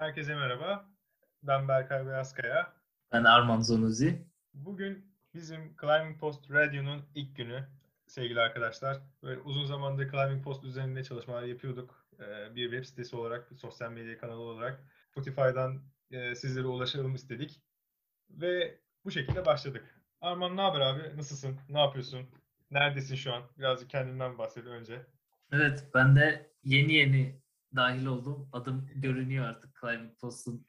Herkese 0.00 0.34
merhaba. 0.34 0.84
Ben 1.42 1.68
Berkay 1.68 2.06
Beyazkaya. 2.06 2.72
Ben 3.12 3.24
Arman 3.24 3.60
Zonuzi. 3.60 4.26
Bugün 4.54 5.14
bizim 5.34 5.76
Climbing 5.80 6.20
Post 6.20 6.50
Radio'nun 6.50 7.02
ilk 7.14 7.36
günü 7.36 7.68
sevgili 8.06 8.40
arkadaşlar. 8.40 8.98
Böyle 9.22 9.40
uzun 9.40 9.64
zamandır 9.64 10.10
Climbing 10.10 10.44
Post 10.44 10.64
üzerinde 10.64 11.04
çalışmalar 11.04 11.42
yapıyorduk. 11.42 12.06
Ee, 12.20 12.54
bir 12.54 12.70
web 12.70 12.84
sitesi 12.84 13.16
olarak, 13.16 13.48
sosyal 13.56 13.92
medya 13.92 14.18
kanalı 14.18 14.40
olarak 14.40 14.84
Spotify'dan 15.10 15.82
e, 16.10 16.34
sizlere 16.34 16.66
ulaşalım 16.66 17.14
istedik. 17.14 17.60
Ve 18.30 18.80
bu 19.04 19.10
şekilde 19.10 19.46
başladık. 19.46 20.00
Arman 20.20 20.56
ne 20.56 20.60
haber 20.60 20.80
abi? 20.80 21.16
Nasılsın? 21.16 21.56
Ne 21.68 21.80
yapıyorsun? 21.80 22.26
Neredesin 22.70 23.16
şu 23.16 23.32
an? 23.34 23.42
Birazcık 23.58 23.90
kendinden 23.90 24.38
bahset 24.38 24.66
önce. 24.66 25.06
Evet, 25.52 25.86
ben 25.94 26.16
de 26.16 26.50
yeni 26.64 26.92
yeni 26.92 27.40
dahil 27.76 28.06
oldum. 28.06 28.48
Adım 28.52 28.90
görünüyor 28.94 29.44
artık 29.44 29.80
Climbing 29.80 30.18
Post'un 30.18 30.66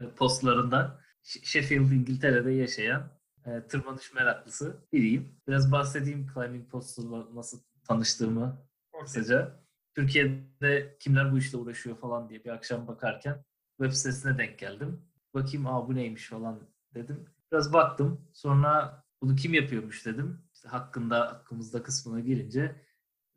e, 0.00 0.14
postlarından. 0.14 1.00
Sheffield, 1.22 1.90
İngiltere'de 1.90 2.52
yaşayan 2.52 3.20
e, 3.46 3.66
tırmanış 3.66 4.14
meraklısı 4.14 4.86
biriyim. 4.92 5.40
Biraz 5.48 5.72
bahsedeyim 5.72 6.26
Climbing 6.34 6.70
Post'la 6.70 7.34
nasıl 7.34 7.60
tanıştığımı 7.88 8.66
okay. 8.92 9.04
kısaca. 9.04 9.60
Türkiye'de 9.94 10.96
kimler 11.00 11.32
bu 11.32 11.38
işle 11.38 11.58
uğraşıyor 11.58 11.96
falan 11.96 12.28
diye 12.28 12.44
bir 12.44 12.50
akşam 12.50 12.88
bakarken 12.88 13.44
web 13.80 13.92
sitesine 13.92 14.38
denk 14.38 14.58
geldim. 14.58 15.02
Bakayım 15.34 15.66
aa 15.66 15.88
bu 15.88 15.94
neymiş 15.94 16.28
falan 16.28 16.60
dedim. 16.94 17.24
Biraz 17.52 17.72
baktım. 17.72 18.28
Sonra 18.32 19.04
bunu 19.22 19.36
kim 19.36 19.54
yapıyormuş 19.54 20.06
dedim. 20.06 20.42
İşte 20.54 20.68
hakkında, 20.68 21.20
hakkımızda 21.20 21.82
kısmına 21.82 22.20
girince 22.20 22.84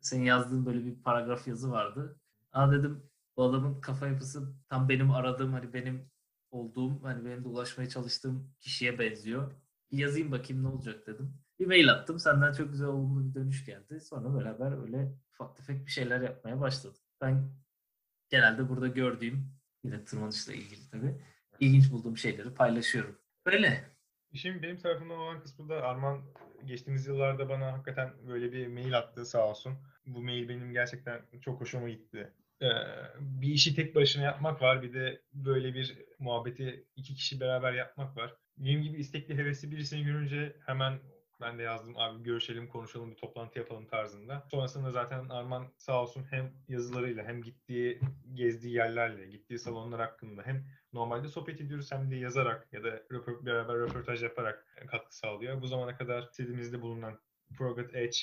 senin 0.00 0.24
yazdığın 0.24 0.66
böyle 0.66 0.84
bir 0.84 1.02
paragraf 1.02 1.48
yazı 1.48 1.70
vardı. 1.70 2.20
Aa 2.54 2.72
dedim 2.72 3.10
bu 3.36 3.42
adamın 3.42 3.80
kafa 3.80 4.06
yapısı 4.06 4.54
tam 4.68 4.88
benim 4.88 5.10
aradığım 5.10 5.52
hani 5.52 5.72
benim 5.72 6.10
olduğum 6.50 7.04
hani 7.04 7.24
benim 7.24 7.44
de 7.44 7.48
ulaşmaya 7.48 7.88
çalıştığım 7.88 8.54
kişiye 8.60 8.98
benziyor. 8.98 9.52
Bir 9.92 9.98
yazayım 9.98 10.32
bakayım 10.32 10.62
ne 10.64 10.68
olacak 10.68 11.06
dedim. 11.06 11.34
Bir 11.58 11.66
mail 11.66 11.92
attım. 11.92 12.18
Senden 12.18 12.52
çok 12.52 12.70
güzel 12.70 12.88
olumlu 12.88 13.28
bir 13.28 13.34
dönüş 13.34 13.66
geldi. 13.66 14.00
Sonra 14.00 14.38
beraber 14.38 14.82
öyle 14.82 15.14
ufak 15.32 15.56
tefek 15.56 15.86
bir 15.86 15.90
şeyler 15.90 16.20
yapmaya 16.20 16.60
başladık. 16.60 17.02
Ben 17.20 17.50
genelde 18.28 18.68
burada 18.68 18.88
gördüğüm 18.88 19.50
yine 19.84 20.04
tırmanışla 20.04 20.52
ilgili 20.52 20.90
tabii 20.90 21.20
ilginç 21.60 21.92
bulduğum 21.92 22.16
şeyleri 22.16 22.54
paylaşıyorum. 22.54 23.18
Böyle. 23.46 23.94
İşin 24.32 24.62
benim 24.62 24.78
tarafımdan 24.78 25.18
olan 25.18 25.40
kısmı 25.40 25.74
Arman 25.74 26.22
geçtiğimiz 26.64 27.06
yıllarda 27.06 27.48
bana 27.48 27.72
hakikaten 27.72 28.12
böyle 28.28 28.52
bir 28.52 28.66
mail 28.66 28.98
attı 28.98 29.26
sağ 29.26 29.48
olsun. 29.48 29.78
Bu 30.06 30.22
mail 30.22 30.48
benim 30.48 30.72
gerçekten 30.72 31.22
çok 31.40 31.60
hoşuma 31.60 31.88
gitti. 31.88 32.32
Bir 33.20 33.48
işi 33.48 33.74
tek 33.74 33.94
başına 33.94 34.22
yapmak 34.22 34.62
var. 34.62 34.82
Bir 34.82 34.94
de 34.94 35.20
böyle 35.32 35.74
bir 35.74 35.98
muhabbeti 36.18 36.84
iki 36.96 37.14
kişi 37.14 37.40
beraber 37.40 37.72
yapmak 37.72 38.16
var. 38.16 38.34
Benim 38.56 38.82
gibi 38.82 38.98
istekli 38.98 39.36
hevesli 39.38 39.70
birisini 39.70 40.04
görünce 40.04 40.56
hemen 40.66 40.98
ben 41.40 41.58
de 41.58 41.62
yazdım 41.62 41.98
abi 41.98 42.22
görüşelim 42.22 42.68
konuşalım 42.68 43.10
bir 43.10 43.16
toplantı 43.16 43.58
yapalım 43.58 43.86
tarzında. 43.86 44.46
Sonrasında 44.50 44.90
zaten 44.90 45.28
Arman 45.28 45.72
sağ 45.76 46.02
olsun 46.02 46.26
hem 46.30 46.52
yazılarıyla 46.68 47.24
hem 47.24 47.42
gittiği 47.42 48.00
gezdiği 48.34 48.74
yerlerle 48.74 49.26
gittiği 49.26 49.58
salonlar 49.58 50.00
hakkında 50.00 50.42
hem 50.42 50.64
normalde 50.92 51.28
sohbet 51.28 51.60
ediyoruz 51.60 51.92
hem 51.92 52.10
de 52.10 52.16
yazarak 52.16 52.68
ya 52.72 52.84
da 52.84 53.02
röpor, 53.12 53.46
beraber 53.46 53.76
röportaj 53.76 54.22
yaparak 54.22 54.66
katkı 54.86 55.16
sağlıyor. 55.16 55.62
Bu 55.62 55.66
zamana 55.66 55.96
kadar 55.96 56.28
sitemizde 56.32 56.82
bulunan 56.82 57.20
Progress 57.58 57.94
Edge 57.94 58.18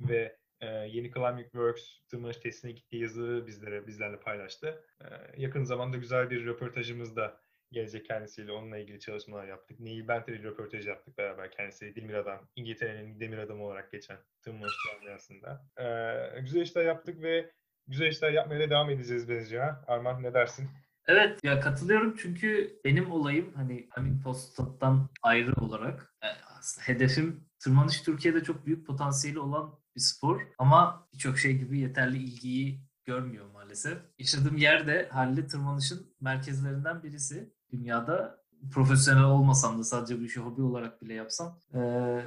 ve 0.00 0.36
e, 0.60 0.66
yeni 0.66 1.12
Climbing 1.12 1.50
Works 1.52 2.00
tırmanış 2.10 2.36
testine 2.36 2.72
gittiği 2.72 3.02
yazıları 3.02 3.46
bizlere 3.46 3.86
bizlerle 3.86 4.20
paylaştı. 4.20 4.84
E, 5.00 5.06
yakın 5.36 5.64
zamanda 5.64 5.96
güzel 5.96 6.30
bir 6.30 6.46
röportajımız 6.46 7.16
da 7.16 7.40
gelecek 7.72 8.06
kendisiyle. 8.06 8.52
Onunla 8.52 8.78
ilgili 8.78 9.00
çalışmalar 9.00 9.46
yaptık. 9.48 9.80
Neil 9.80 10.08
Bentley 10.08 10.42
röportaj 10.42 10.86
yaptık 10.86 11.18
beraber 11.18 11.50
kendisi. 11.50 11.96
Demir 11.96 12.14
Adam, 12.14 12.48
İngiltere'nin 12.56 13.20
demir 13.20 13.38
adamı 13.38 13.64
olarak 13.64 13.92
geçen 13.92 14.18
tırmanış 14.42 14.74
camiasında. 14.92 15.66
E, 15.78 16.40
güzel 16.40 16.60
işler 16.60 16.84
yaptık 16.84 17.22
ve 17.22 17.50
güzel 17.86 18.06
işler 18.06 18.32
yapmaya 18.32 18.60
da 18.60 18.70
devam 18.70 18.90
edeceğiz 18.90 19.28
bence 19.28 19.58
ha. 19.58 19.84
Arman 19.86 20.22
ne 20.22 20.34
dersin? 20.34 20.68
Evet 21.06 21.44
ya 21.44 21.60
katılıyorum 21.60 22.16
çünkü 22.16 22.80
benim 22.84 23.12
olayım 23.12 23.52
hani 23.54 23.88
Climbing 23.94 24.22
Post'tan 24.22 25.08
ayrı 25.22 25.52
olarak 25.60 26.14
e, 26.22 26.26
aslında 26.58 26.88
hedefim 26.88 27.48
tırmanış 27.58 28.02
Türkiye'de 28.02 28.42
çok 28.44 28.66
büyük 28.66 28.86
potansiyeli 28.86 29.38
olan 29.38 29.78
bir 29.96 30.00
spor 30.00 30.40
ama 30.58 31.08
birçok 31.12 31.38
şey 31.38 31.58
gibi 31.58 31.78
yeterli 31.78 32.16
ilgiyi 32.16 32.80
görmüyor 33.04 33.50
maalesef. 33.50 33.98
Yaşadığım 34.18 34.56
yerde 34.56 35.08
halli 35.12 35.46
tırmanışın 35.46 36.14
merkezlerinden 36.20 37.02
birisi. 37.02 37.54
Dünyada 37.72 38.44
profesyonel 38.72 39.24
olmasam 39.24 39.78
da 39.78 39.84
sadece 39.84 40.20
bu 40.20 40.24
işi 40.24 40.40
hobi 40.40 40.62
olarak 40.62 41.02
bile 41.02 41.14
yapsam 41.14 41.60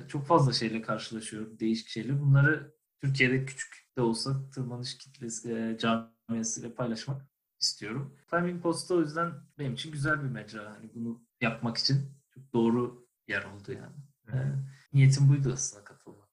çok 0.08 0.26
fazla 0.26 0.54
şeyle 0.54 0.82
karşılaşıyorum. 0.82 1.60
Değişik 1.60 1.88
şeyler. 1.88 2.22
Bunları 2.22 2.74
Türkiye'de 3.02 3.46
küçük 3.46 3.88
de 3.98 4.02
olsa 4.02 4.50
tırmanış 4.50 4.98
kitlesi, 4.98 5.78
camiasıyla 5.80 6.76
paylaşmak 6.76 7.22
istiyorum. 7.60 8.18
Climbing 8.30 8.64
Post'ta 8.64 8.96
o 8.96 9.02
yüzden 9.02 9.34
benim 9.60 9.74
için 9.74 9.92
güzel 9.92 10.24
bir 10.24 10.30
mecra. 10.30 10.76
Hani 10.76 10.92
bunu 10.96 11.24
yapmak 11.42 11.78
için 11.78 12.12
çok 12.34 12.54
doğru 12.54 13.08
yer 13.28 13.44
oldu 13.44 13.72
yani. 13.72 13.96
Ee, 14.34 14.54
niyetim 14.94 15.30
buydu 15.30 15.52
aslında 15.54 15.84
katılmakta 15.84 16.27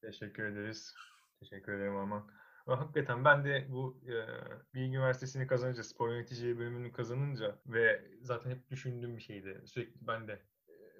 Teşekkür 0.00 0.44
ederiz. 0.44 0.94
Teşekkür 1.40 1.72
ederim 1.72 1.96
Aman. 1.96 2.30
Hakikaten 2.66 3.24
ben 3.24 3.44
de 3.44 3.66
bu 3.70 4.00
e, 4.06 4.14
Bilgi 4.74 4.96
Üniversitesi'ni 4.96 5.46
kazanınca, 5.46 5.82
spor 5.82 6.10
yöneticiliği 6.10 6.58
bölümünü 6.58 6.92
kazanınca 6.92 7.58
ve 7.66 8.10
zaten 8.22 8.50
hep 8.50 8.70
düşündüğüm 8.70 9.16
bir 9.16 9.22
şeydi. 9.22 9.62
Sürekli 9.66 10.06
ben 10.06 10.28
de 10.28 10.42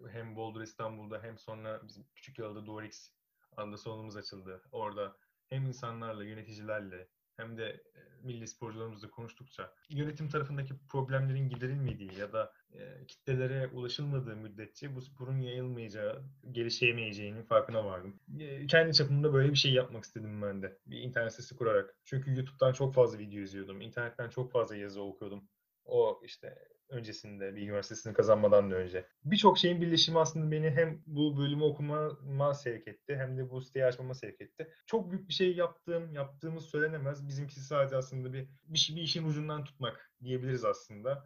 hem 0.08 0.36
Boulder 0.36 0.60
İstanbul'da 0.60 1.22
hem 1.22 1.38
sonra 1.38 1.88
bizim 1.88 2.06
küçük 2.14 2.38
yılda 2.38 2.66
Dorix 2.66 3.12
adlı 3.56 3.78
salonumuz 3.78 4.16
açıldı. 4.16 4.62
Orada 4.72 5.16
hem 5.48 5.66
insanlarla, 5.66 6.24
yöneticilerle 6.24 7.08
hem 7.36 7.58
de 7.58 7.82
milli 8.22 8.48
sporcularımızla 8.48 9.10
konuştukça 9.10 9.74
yönetim 9.88 10.28
tarafındaki 10.28 10.74
problemlerin 10.88 11.48
giderilmediği 11.48 12.18
ya 12.18 12.32
da 12.32 12.52
e, 12.72 13.06
kitlelere 13.06 13.68
ulaşılmadığı 13.68 14.36
müddetçe 14.36 14.94
bu 14.94 15.00
sporun 15.00 15.40
yayılmayacağı, 15.40 16.22
gelişemeyeceğinin 16.50 17.42
farkına 17.42 17.84
vardım. 17.84 18.20
E, 18.38 18.66
kendi 18.66 18.94
çapımda 18.94 19.32
böyle 19.32 19.50
bir 19.50 19.56
şey 19.56 19.72
yapmak 19.72 20.04
istedim 20.04 20.42
ben 20.42 20.62
de. 20.62 20.78
Bir 20.86 20.98
internet 20.98 21.32
sitesi 21.32 21.56
kurarak. 21.56 21.96
Çünkü 22.04 22.34
YouTube'dan 22.34 22.72
çok 22.72 22.94
fazla 22.94 23.18
video 23.18 23.40
izliyordum. 23.40 23.80
internetten 23.80 24.28
çok 24.28 24.52
fazla 24.52 24.76
yazı 24.76 25.02
okuyordum. 25.02 25.48
O 25.84 26.20
işte 26.24 26.58
öncesinde 26.88 27.56
bir 27.56 27.62
üniversitesini 27.62 28.14
kazanmadan 28.14 28.70
da 28.70 28.74
önce. 28.74 29.06
Birçok 29.24 29.58
şeyin 29.58 29.80
birleşimi 29.80 30.18
aslında 30.18 30.50
beni 30.50 30.70
hem 30.70 31.02
bu 31.06 31.38
bölümü 31.38 31.62
okumama 31.62 32.54
sevk 32.54 32.88
etti 32.88 33.16
hem 33.16 33.38
de 33.38 33.50
bu 33.50 33.60
siteyi 33.60 33.84
açmama 33.84 34.14
sevk 34.14 34.40
etti. 34.40 34.70
Çok 34.86 35.10
büyük 35.10 35.28
bir 35.28 35.34
şey 35.34 35.56
yaptığım, 35.56 36.14
yaptığımız 36.14 36.64
söylenemez. 36.64 37.28
Bizimkisi 37.28 37.60
sadece 37.60 37.96
aslında 37.96 38.32
bir, 38.32 38.48
bir, 38.64 38.92
bir 38.96 39.02
işin 39.02 39.26
ucundan 39.26 39.64
tutmak 39.64 40.12
diyebiliriz 40.22 40.64
aslında. 40.64 41.24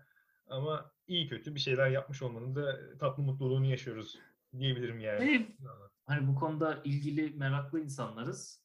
Ama 0.48 0.92
iyi 1.06 1.28
kötü 1.28 1.54
bir 1.54 1.60
şeyler 1.60 1.90
yapmış 1.90 2.22
olmanın 2.22 2.54
da 2.54 2.78
tatlı 2.98 3.22
mutluluğunu 3.22 3.66
yaşıyoruz 3.66 4.18
diyebilirim 4.58 5.00
yani. 5.00 5.24
Evet. 5.24 5.70
Hani 6.06 6.28
bu 6.28 6.34
konuda 6.34 6.80
ilgili 6.84 7.30
meraklı 7.36 7.80
insanlarız. 7.80 8.64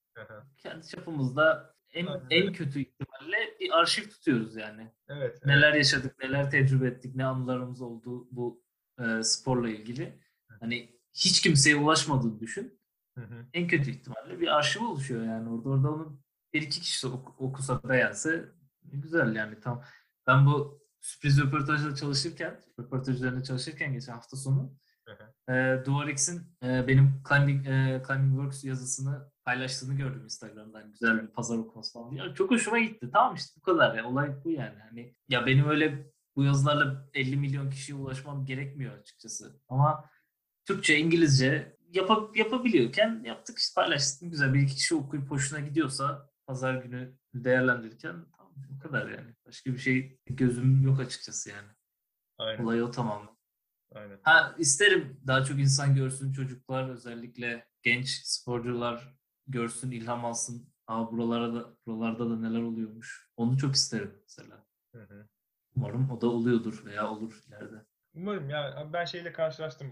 Kendi 0.57 0.87
çapımızda 0.87 1.75
en 1.93 2.05
Aynen. 2.05 2.27
en 2.29 2.53
kötü 2.53 2.79
ihtimalle 2.79 3.37
bir 3.59 3.79
arşiv 3.79 4.09
tutuyoruz 4.09 4.55
yani. 4.55 4.91
Evet. 5.07 5.45
Neler 5.45 5.73
yaşadık, 5.73 6.19
neler 6.23 6.51
tecrübe 6.51 6.87
ettik, 6.87 7.15
ne 7.15 7.25
anılarımız 7.25 7.81
oldu 7.81 8.27
bu 8.31 8.63
e, 8.99 9.23
sporla 9.23 9.69
ilgili. 9.69 10.19
Hani 10.59 10.99
hiç 11.13 11.41
kimseye 11.41 11.75
ulaşmadığını 11.75 12.39
düşün. 12.39 12.79
Hı 13.17 13.21
hı. 13.21 13.45
En 13.53 13.67
kötü 13.67 13.91
ihtimalle 13.91 14.39
bir 14.39 14.47
arşiv 14.47 14.83
oluşuyor 14.83 15.23
yani 15.25 15.49
orada. 15.49 15.69
Orada 15.69 15.91
onu 15.91 16.21
bir 16.53 16.61
iki 16.61 16.81
kişi 16.81 17.07
ok- 17.07 17.41
okusa 17.41 17.89
beğense 17.89 18.45
güzel 18.83 19.35
yani 19.35 19.59
tam. 19.59 19.83
Ben 20.27 20.45
bu 20.45 20.78
sürpriz 21.01 21.41
röportajda 21.41 21.95
çalışırken, 21.95 22.59
röportajlarında 22.79 23.43
çalışırken 23.43 23.93
geçen 23.93 24.13
hafta 24.13 24.37
sonu 24.37 24.79
e, 25.49 25.85
Duvarex'in 25.85 26.41
e, 26.63 26.87
benim 26.87 27.23
Climbing, 27.29 27.67
e, 27.67 28.01
Climbing 28.07 28.31
Works 28.31 28.63
yazısını 28.63 29.31
paylaştığını 29.45 29.93
gördüm 29.93 30.23
Instagram'dan. 30.23 30.91
Güzel 30.91 31.21
bir 31.21 31.27
pazar 31.27 31.57
okuması 31.57 31.93
falan. 31.93 32.11
Ya 32.11 32.33
çok 32.33 32.51
hoşuma 32.51 32.79
gitti. 32.79 33.09
Tamam 33.13 33.35
işte 33.35 33.53
bu 33.57 33.61
kadar 33.61 33.95
ya. 33.95 34.07
Olay 34.07 34.43
bu 34.43 34.51
yani. 34.51 34.79
Hani 34.89 35.15
ya 35.29 35.45
benim 35.45 35.69
öyle 35.69 36.11
bu 36.35 36.43
yazılarla 36.43 37.09
50 37.13 37.37
milyon 37.37 37.69
kişiye 37.69 37.97
ulaşmam 37.97 38.45
gerekmiyor 38.45 38.97
açıkçası. 38.99 39.61
Ama 39.69 40.05
Türkçe, 40.65 40.97
İngilizce 40.97 41.77
yap 41.89 42.37
yapabiliyorken 42.37 43.23
yaptık 43.25 43.57
işte 43.57 43.81
paylaştık. 43.81 44.31
Güzel 44.31 44.53
bir 44.53 44.61
iki 44.61 44.75
kişi 44.75 44.95
okuyup 44.95 45.31
hoşuna 45.31 45.59
gidiyorsa 45.59 46.29
pazar 46.47 46.75
günü 46.75 47.17
değerlendirirken 47.33 48.25
bu 48.69 48.79
kadar 48.79 49.09
yani. 49.09 49.35
Başka 49.45 49.73
bir 49.73 49.77
şey 49.77 50.19
gözüm 50.25 50.81
yok 50.81 50.99
açıkçası 50.99 51.49
yani. 51.49 51.69
Aynen. 52.37 52.63
Olay 52.63 52.83
o 52.83 52.91
tamamen. 52.91 53.29
Aynen. 53.91 54.19
Ha 54.23 54.55
isterim 54.57 55.21
daha 55.27 55.43
çok 55.43 55.59
insan 55.59 55.95
görsün 55.95 56.31
çocuklar 56.31 56.89
özellikle 56.89 57.67
genç 57.81 58.09
sporcular 58.09 59.15
görsün, 59.47 59.91
ilham 59.91 60.25
alsın. 60.25 60.73
Aa 60.87 61.11
buralara 61.11 61.53
da 61.53 61.77
buralarda 61.85 62.29
da 62.29 62.39
neler 62.39 62.61
oluyormuş. 62.61 63.29
Onu 63.37 63.57
çok 63.57 63.75
isterim 63.75 64.19
mesela. 64.23 64.65
Hı 64.95 65.01
hı. 65.03 65.27
Umarım 65.75 66.11
o 66.11 66.21
da 66.21 66.27
oluyordur 66.27 66.85
veya 66.85 67.09
olur 67.09 67.41
ileride. 67.47 67.85
Umarım 68.13 68.49
ya 68.49 68.89
ben 68.93 69.05
şeyle 69.05 69.31
karşılaştım. 69.31 69.91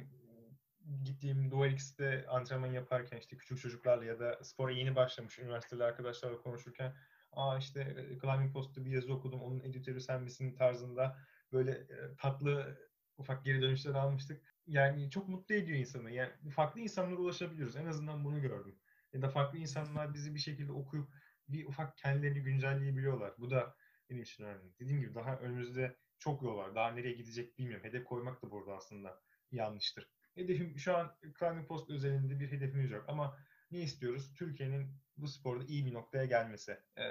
Gittiğim 1.03 1.51
Dual 1.51 1.71
X'te 1.71 2.25
antrenman 2.27 2.71
yaparken 2.71 3.17
işte 3.17 3.37
küçük 3.37 3.59
çocuklarla 3.59 4.05
ya 4.05 4.19
da 4.19 4.39
spora 4.43 4.71
yeni 4.71 4.95
başlamış 4.95 5.39
üniversiteli 5.39 5.83
arkadaşlarla 5.83 6.41
konuşurken 6.41 6.95
aa 7.37 7.57
işte 7.57 7.81
e, 7.81 8.19
Climbing 8.19 8.53
Post'ta 8.53 8.85
bir 8.85 8.91
yazı 8.91 9.13
okudum 9.13 9.41
onun 9.41 9.59
editörü 9.59 10.01
sen 10.01 10.23
misin 10.23 10.55
tarzında 10.55 11.17
böyle 11.51 11.71
e, 11.71 12.15
tatlı 12.17 12.77
ufak 13.17 13.45
geri 13.45 13.61
dönüşler 13.61 13.93
almıştık. 13.93 14.41
Yani 14.67 15.09
çok 15.09 15.27
mutlu 15.27 15.55
ediyor 15.55 15.79
insanı. 15.79 16.11
Yani 16.11 16.31
farklı 16.51 16.81
insanlara 16.81 17.19
ulaşabiliyoruz. 17.19 17.75
En 17.75 17.85
azından 17.85 18.23
bunu 18.23 18.41
gördüm. 18.41 18.79
Ya 19.13 19.21
da 19.21 19.29
farklı 19.29 19.57
insanlar 19.57 20.13
bizi 20.13 20.35
bir 20.35 20.39
şekilde 20.39 20.71
okuyup 20.71 21.09
bir 21.47 21.65
ufak 21.65 21.97
kendilerini 21.97 22.43
güncelleyebiliyorlar. 22.43 23.33
Bu 23.37 23.49
da 23.49 23.75
benim 24.09 24.21
için 24.21 24.43
önemli. 24.43 24.79
Dediğim 24.79 25.01
gibi 25.01 25.15
daha 25.15 25.37
önümüzde 25.37 25.97
çok 26.19 26.41
yol 26.43 26.57
var. 26.57 26.75
Daha 26.75 26.91
nereye 26.91 27.13
gidecek 27.13 27.57
bilmiyorum. 27.57 27.85
Hedef 27.85 28.05
koymak 28.05 28.43
da 28.43 28.51
burada 28.51 28.75
aslında 28.75 29.21
yanlıştır. 29.51 30.09
Hedefim 30.35 30.77
şu 30.79 30.97
an 30.97 31.17
Climbing 31.39 31.67
Post 31.67 31.89
özelinde 31.89 32.39
bir 32.39 32.51
hedefimiz 32.51 32.91
yok. 32.91 33.05
Ama 33.07 33.37
ne 33.71 33.79
istiyoruz? 33.79 34.33
Türkiye'nin 34.33 34.91
bu 35.17 35.27
sporda 35.27 35.63
iyi 35.67 35.85
bir 35.85 35.93
noktaya 35.93 36.25
gelmesi. 36.25 36.77
Ee, 36.97 37.03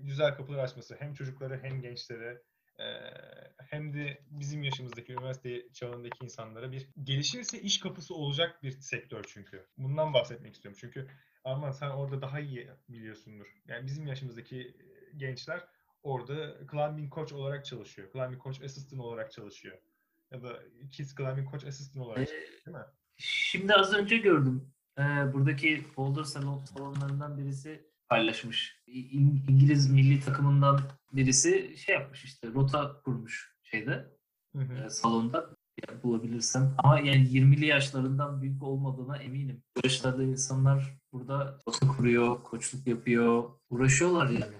güzel 0.00 0.34
kapılar 0.34 0.58
açması. 0.64 0.96
Hem 0.98 1.14
çocuklara 1.14 1.62
hem 1.62 1.82
gençlere 1.82 2.42
e, 2.78 2.84
hem 3.70 3.94
de 3.94 4.22
bizim 4.30 4.62
yaşımızdaki 4.62 5.12
üniversite 5.12 5.72
çağındaki 5.72 6.24
insanlara 6.24 6.72
bir 6.72 6.88
gelişirse 7.02 7.60
iş 7.60 7.80
kapısı 7.80 8.14
olacak 8.14 8.62
bir 8.62 8.70
sektör 8.70 9.24
çünkü. 9.28 9.66
Bundan 9.78 10.14
bahsetmek 10.14 10.54
istiyorum. 10.54 10.78
Çünkü 10.80 11.08
Arman 11.44 11.70
sen 11.70 11.90
orada 11.90 12.22
daha 12.22 12.40
iyi 12.40 12.70
biliyorsundur. 12.88 13.46
Yani 13.66 13.86
bizim 13.86 14.06
yaşımızdaki 14.06 14.76
gençler 15.16 15.68
orada 16.02 16.66
climbing 16.70 17.14
coach 17.14 17.32
olarak 17.32 17.64
çalışıyor. 17.64 18.12
Climbing 18.12 18.42
coach 18.42 18.62
assistant 18.62 19.00
olarak 19.00 19.32
çalışıyor. 19.32 19.78
Ya 20.30 20.42
da 20.42 20.62
kids 20.92 21.14
climbing 21.16 21.50
coach 21.50 21.64
assistant 21.66 22.06
olarak 22.06 22.22
Ee, 22.22 22.26
çalışıyor 22.26 22.64
değil 22.66 22.76
mi? 22.76 22.84
Şimdi 23.16 23.74
az 23.74 23.94
önce 23.94 24.16
gördüm. 24.16 24.72
Ee, 24.98 25.02
buradaki 25.32 25.84
Boulder 25.96 26.24
salon, 26.24 26.58
salonlarından 26.58 27.38
birisi 27.38 27.90
paylaşmış. 28.08 28.82
İngiliz 28.86 29.90
milli 29.90 30.20
takımından 30.20 30.80
birisi 31.12 31.76
şey 31.76 31.94
yapmış 31.94 32.24
işte 32.24 32.48
rota 32.54 33.00
kurmuş 33.04 33.54
şeyde 33.62 34.06
Hı 34.56 34.62
hı. 34.62 34.84
e, 34.84 34.90
salonda 34.90 35.50
Ya 35.88 36.02
bulabilirsem. 36.02 36.74
Ama 36.78 36.98
yani 36.98 37.28
20'li 37.28 37.66
yaşlarından 37.66 38.42
büyük 38.42 38.62
olmadığına 38.62 39.16
eminim. 39.16 39.62
Bu 39.76 39.80
yaşlarda 39.84 40.22
insanlar 40.22 40.98
burada 41.12 41.58
rota 41.68 41.88
kuruyor, 41.88 42.42
koçluk 42.42 42.86
yapıyor, 42.86 43.50
uğraşıyorlar 43.70 44.30
yani. 44.30 44.54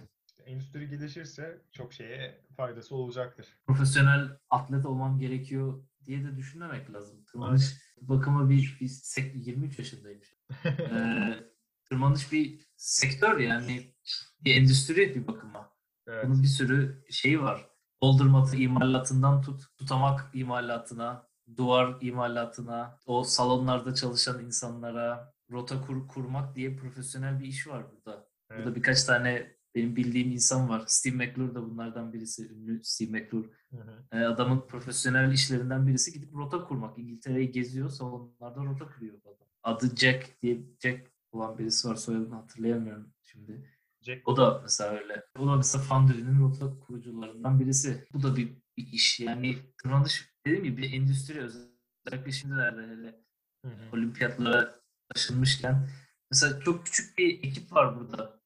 Endüstri 0.47 0.89
gelişirse 0.89 1.63
çok 1.73 1.93
şeye 1.93 2.41
faydası 2.57 2.97
olacaktır. 2.97 3.47
Profesyonel 3.67 4.29
atlet 4.51 4.87
olmam 4.87 5.19
gerekiyor 5.19 5.85
diye 6.07 6.25
de 6.25 6.37
düşünmemek 6.37 6.93
lazım. 6.93 7.25
Tırmanış 7.25 7.65
bakımı 8.01 8.51
bir, 8.51 8.77
bir 8.81 8.89
sek- 8.89 9.47
23 9.47 9.79
yaşındayım. 9.79 10.21
Ee, 10.65 11.51
tırmanış 11.85 12.33
bir 12.33 12.61
sektör 12.77 13.39
yani 13.39 13.95
bir 14.41 14.57
endüstri 14.57 15.15
bir 15.15 15.27
bakıma. 15.27 15.71
Evet. 16.07 16.25
Bunun 16.27 16.43
bir 16.43 16.49
sürü 16.49 17.05
şeyi 17.11 17.41
var. 17.43 17.71
Doldurmatı 18.03 18.57
imalatından 18.57 19.43
tut, 19.43 19.63
tutamak 19.79 20.31
imalatına, 20.35 21.29
duvar 21.57 21.97
imalatına, 22.01 22.99
o 23.07 23.25
salonlarda 23.25 23.95
çalışan 23.95 24.45
insanlara 24.45 25.35
rota 25.51 25.81
kur, 25.81 26.09
kurmak 26.09 26.57
diye 26.57 26.77
profesyonel 26.77 27.41
bir 27.41 27.47
iş 27.47 27.67
var 27.67 27.85
burada. 27.93 28.29
Evet. 28.51 28.59
Burada 28.65 28.77
birkaç 28.77 29.05
tane 29.05 29.57
benim 29.75 29.97
bildiğim 29.97 30.31
insan 30.31 30.69
var. 30.69 30.85
Steve 30.87 31.15
McClure 31.15 31.55
da 31.55 31.71
bunlardan 31.71 32.13
birisi. 32.13 32.49
Ünlü 32.53 32.81
Steve 32.85 33.11
McClure. 33.11 33.49
Hı 33.71 33.77
hı. 33.77 34.05
Ee, 34.13 34.17
adamın 34.17 34.67
profesyonel 34.67 35.33
işlerinden 35.33 35.87
birisi 35.87 36.13
gidip 36.13 36.35
rota 36.35 36.65
kurmak. 36.65 36.99
İngiltere'yi 36.99 37.51
geziyor, 37.51 37.91
salonlarda 37.91 38.65
rota 38.65 38.87
kuruyor 38.87 39.19
adam. 39.25 39.49
Adı 39.63 39.97
Jack 39.97 40.43
diye 40.43 40.61
Jack 40.83 41.13
olan 41.33 41.59
birisi 41.59 41.89
var. 41.89 41.97
Soyadını 41.97 42.35
hatırlayamıyorum 42.35 43.13
şimdi. 43.23 43.71
Jack 44.01 44.29
O 44.29 44.37
da 44.37 44.61
mesela 44.63 44.91
öyle. 44.91 45.25
O 45.39 45.47
da 45.47 45.57
mesela 45.57 45.85
Foundry'nin 45.85 46.41
rota 46.41 46.79
kurucularından 46.81 47.61
birisi. 47.61 48.07
Bu 48.13 48.23
da 48.23 48.37
bir, 48.37 48.49
bir 48.77 48.87
iş. 48.93 49.21
Yani 49.21 49.57
tırmanış 49.83 50.31
dediğim 50.47 50.65
gibi 50.65 50.83
bir 50.83 50.93
endüstri 50.93 51.41
özellikle 51.41 52.33
şimdilerde 52.33 52.83
hele 52.83 53.21
Hı 53.65 53.69
hı. 53.69 53.97
olimpiyatlara 53.97 54.81
taşınmışken 55.09 55.89
mesela 56.31 56.61
çok 56.61 56.87
küçük 56.87 57.19
bir 57.19 57.45
ekip 57.45 57.73
var 57.73 58.01
burada. 58.01 58.40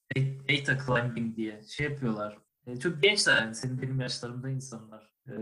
Data 0.49 0.79
Climbing 0.87 1.37
diye 1.37 1.63
şey 1.63 1.91
yapıyorlar. 1.91 2.39
E, 2.67 2.79
çok 2.79 3.03
gençler 3.03 3.43
yani 3.43 3.55
senin 3.55 3.83
benim 3.83 4.01
yaşlarımda 4.01 4.51
insanlar. 4.51 5.15
E, 5.29 5.35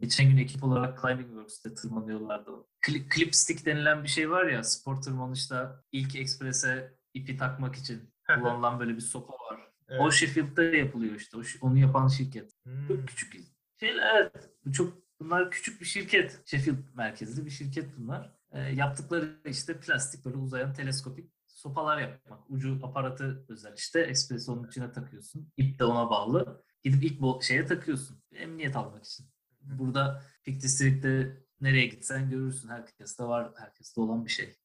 geçen 0.00 0.30
gün 0.30 0.36
ekip 0.36 0.64
olarak 0.64 1.00
Climbing 1.02 1.28
Works'te 1.28 1.74
tırmanıyorlardı. 1.74 2.50
Clip, 2.86 3.12
clip 3.12 3.34
stick 3.34 3.66
denilen 3.66 4.02
bir 4.02 4.08
şey 4.08 4.30
var 4.30 4.46
ya 4.46 4.64
spor 4.64 5.02
tırmanışta 5.02 5.84
ilk 5.92 6.16
eksprese 6.16 6.94
ipi 7.14 7.36
takmak 7.36 7.76
için 7.76 8.12
kullanılan 8.26 8.80
böyle 8.80 8.94
bir 8.96 9.00
sopa 9.00 9.32
var. 9.32 9.60
Evet. 9.88 10.00
O 10.00 10.10
Sheffield'da 10.10 10.62
yapılıyor 10.62 11.14
işte. 11.14 11.36
Onu 11.60 11.78
yapan 11.78 12.08
şirket. 12.08 12.52
Hmm. 12.64 12.88
Çok 12.88 13.08
küçük 13.08 13.34
şeyler. 13.80 14.16
Evet. 14.20 14.50
Bu 14.64 14.72
çok 14.72 14.94
bunlar 15.20 15.50
küçük 15.50 15.80
bir 15.80 15.86
şirket. 15.86 16.40
Sheffield 16.44 16.78
merkezli 16.94 17.44
bir 17.44 17.50
şirket 17.50 17.96
bunlar. 17.98 18.36
E, 18.52 18.60
yaptıkları 18.60 19.40
işte 19.44 19.80
plastik 19.80 20.24
böyle 20.24 20.36
uzayan 20.36 20.74
teleskopik 20.74 21.35
sopalar 21.56 21.98
yapmak. 22.00 22.50
Ucu 22.50 22.80
aparatı 22.82 23.44
özel 23.48 23.74
işte. 23.76 24.00
Espresso 24.00 24.52
onun 24.52 24.66
içine 24.68 24.92
takıyorsun. 24.92 25.52
İp 25.56 25.78
de 25.78 25.84
ona 25.84 26.10
bağlı. 26.10 26.64
Gidip 26.84 27.04
ilk 27.04 27.20
bu 27.20 27.40
şeye 27.42 27.66
takıyorsun. 27.66 28.22
Emniyet 28.32 28.76
almak 28.76 29.04
için. 29.04 29.26
Burada 29.60 30.22
Peak 30.44 30.60
District'te 30.60 31.42
nereye 31.60 31.86
gitsen 31.86 32.30
görürsün. 32.30 32.68
Herkeste 32.68 33.24
var. 33.24 33.52
Herkeste 33.56 34.00
olan 34.00 34.24
bir 34.24 34.30
şey. 34.30 34.56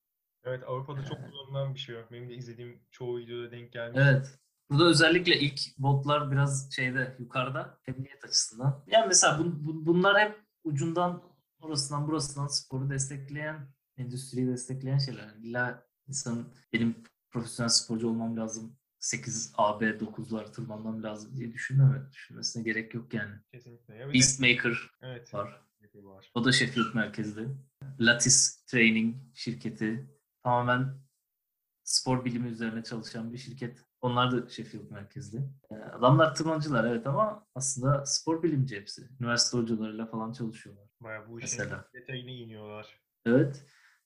Evet 0.43 0.63
Avrupa'da 0.67 1.05
çok 1.05 1.17
Evet. 1.19 1.29
kullanılan 1.31 1.73
bir 1.73 1.79
şey 1.79 1.95
yok. 1.95 2.11
Benim 2.11 2.29
de 2.29 2.35
izlediğim 2.35 2.81
çoğu 2.91 3.17
videoda 3.17 3.51
denk 3.51 3.71
gelmiş. 3.71 3.99
Evet. 4.03 4.39
Burada 4.69 4.85
özellikle 4.85 5.39
ilk 5.39 5.59
botlar 5.77 6.31
biraz 6.31 6.71
şeyde 6.75 7.15
yukarıda 7.19 7.79
emniyet 7.87 8.25
açısından. 8.25 8.83
Yani 8.87 9.07
mesela 9.07 9.37
bun- 9.37 9.63
bun- 9.63 9.85
bunlar 9.85 10.19
hep 10.21 10.39
ucundan 10.63 11.23
orasından 11.59 12.07
burasından 12.07 12.47
sporu 12.47 12.89
destekleyen, 12.89 13.73
endüstriyi 13.97 14.47
destekleyen 14.47 14.97
şeyler. 14.97 15.35
İlla 15.35 15.85
insan 16.11 16.45
benim 16.73 16.95
profesyonel 17.29 17.69
sporcu 17.69 18.07
olmam 18.07 18.37
lazım. 18.37 18.77
8 18.99 19.53
AB 19.57 19.85
9'lar 19.99 20.51
tırmanmam 20.51 21.03
lazım 21.03 21.37
diye 21.37 21.53
düşünmeme, 21.53 22.11
düşünmesine 22.11 22.63
gerek 22.63 22.93
yok 22.93 23.13
yani. 23.13 23.35
Kesinlikle. 23.51 23.95
Ya 23.95 24.13
Beastmaker 24.13 24.89
evet. 25.01 25.33
var. 25.33 25.61
var. 25.95 26.31
O 26.35 26.45
da 26.45 26.51
Sheffield 26.51 26.93
merkezli. 26.95 27.47
Lattice 27.99 28.35
Training 28.68 29.15
şirketi. 29.33 30.09
Tamamen 30.44 31.01
spor 31.83 32.25
bilimi 32.25 32.49
üzerine 32.49 32.83
çalışan 32.83 33.33
bir 33.33 33.37
şirket. 33.37 33.85
Onlar 34.01 34.31
da 34.31 34.49
Sheffield 34.49 34.91
merkezli. 34.91 35.39
Ee, 35.71 35.75
Adamlar 35.75 36.35
tırmancılar 36.35 36.83
evet 36.83 37.07
ama 37.07 37.47
aslında 37.56 38.06
spor 38.06 38.44
bilimci 38.44 38.75
hepsi. 38.75 39.09
Üniversite 39.19 39.57
hocalarıyla 39.57 40.06
falan 40.06 40.31
çalışıyorlar. 40.33 40.89
Bayağı 40.99 41.30
bu 41.30 41.39
işin 41.39 41.63
detayına 41.94 42.31
iniyorlar. 42.31 42.99
Evet. 43.25 43.65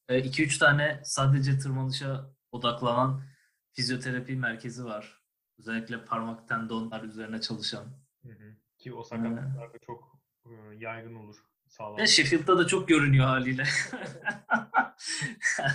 2-3 0.10 0.60
tane 0.60 1.02
sadece 1.04 1.58
tırmanışa 1.58 2.30
odaklanan 2.52 3.24
fizyoterapi 3.72 4.36
merkezi 4.36 4.86
var. 4.86 5.22
Özellikle 5.60 6.06
parmak 6.06 6.48
tendonlar 6.48 7.04
üzerine 7.04 7.42
çalışan. 7.42 7.86
Hı 8.24 8.30
hı. 8.30 8.56
Ki 8.78 8.94
o 8.94 9.04
sakatlıklar 9.04 9.74
da 9.74 9.78
çok 9.86 10.20
e, 10.46 10.50
yaygın 10.78 11.16
olur. 11.16 11.36
Sağlam. 11.68 11.98
Ve 11.98 12.08
Sheffield'da 12.08 12.58
da 12.58 12.68
çok 12.68 12.88
görünüyor 12.88 13.26
haliyle. 13.26 13.64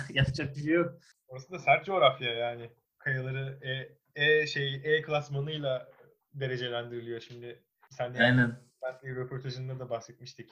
Yapacak 0.09 0.55
bir 0.55 0.61
şey 0.61 0.73
yok. 0.73 0.99
Orası 1.27 1.51
da 1.51 1.59
sert 1.59 1.85
coğrafya 1.85 2.33
yani. 2.33 2.71
Kayaları 2.97 3.59
E, 3.61 3.97
e 4.23 4.47
şey 4.47 4.81
E 4.83 5.01
klasmanıyla 5.01 5.91
derecelendiriliyor 6.33 7.19
şimdi. 7.19 7.63
Sen 7.89 8.13
de 8.13 8.23
Aynen. 8.23 8.59
Bentley 8.81 9.15
röportajında 9.15 9.79
da 9.79 9.89
bahsetmiştik. 9.89 10.51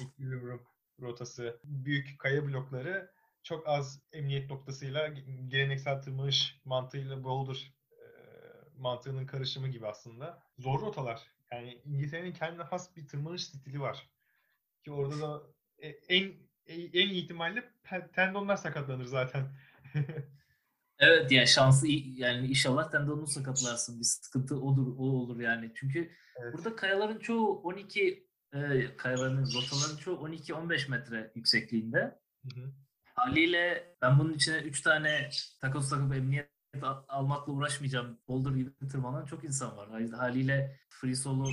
Equilibrium 0.00 0.62
rotası, 1.00 1.60
büyük 1.64 2.18
kaya 2.18 2.46
blokları 2.46 3.10
çok 3.42 3.68
az 3.68 4.02
emniyet 4.12 4.50
noktasıyla 4.50 5.08
geleneksel 5.48 6.02
tırmanış 6.02 6.60
mantığıyla 6.64 7.24
boulder 7.24 7.74
e, 7.92 8.02
mantığının 8.76 9.26
karışımı 9.26 9.68
gibi 9.68 9.86
aslında. 9.86 10.42
Zor 10.58 10.80
rotalar. 10.80 11.20
Yani 11.52 11.80
İngiltere'nin 11.84 12.32
kendine 12.32 12.62
has 12.62 12.96
bir 12.96 13.08
tırmanış 13.08 13.44
stili 13.44 13.80
var. 13.80 14.10
Ki 14.84 14.92
orada 14.92 15.20
da 15.20 15.42
e, 15.78 15.88
en 15.88 16.32
en 16.66 17.08
iyi 17.08 17.22
ihtimalle 17.24 17.72
tendonlar 18.12 18.56
sakatlanır 18.56 19.04
zaten. 19.04 19.52
Evet 21.00 21.32
yani 21.32 21.46
şanslı 21.46 21.88
yani 22.16 22.46
inşallah 22.46 22.90
tendonunu 22.90 23.26
sakatlarsın. 23.26 24.00
Bir 24.00 24.04
sıkıntı 24.04 24.60
odur, 24.60 24.86
o 24.98 25.02
olur 25.02 25.40
yani. 25.40 25.72
Çünkü 25.74 26.10
Evet. 26.36 26.54
burada 26.54 26.76
kayaların 26.76 27.18
çoğu 27.18 27.62
12 27.62 28.26
e, 28.52 28.96
kayaların 28.96 29.42
rotaların 29.42 29.96
çoğu 29.96 30.28
12-15 30.28 30.90
metre 30.90 31.32
yüksekliğinde. 31.34 31.98
Hı 32.44 32.60
hı. 32.60 32.72
Haliyle 33.24 33.94
ben 34.02 34.18
bunun 34.18 34.32
içine 34.32 34.56
3 34.58 34.80
tane 34.80 35.30
takoz 35.60 35.90
takıp 35.90 36.14
emniyet 36.14 36.50
al- 36.82 37.02
almakla 37.08 37.52
uğraşmayacağım. 37.52 38.18
Boulder 38.28 38.50
gibi 38.50 38.70
tırmanan 38.90 39.26
çok 39.26 39.44
insan 39.44 39.76
var. 39.76 39.88
Hal- 39.90 40.12
Haliyle 40.12 40.80
free 40.88 41.14
solo 41.14 41.48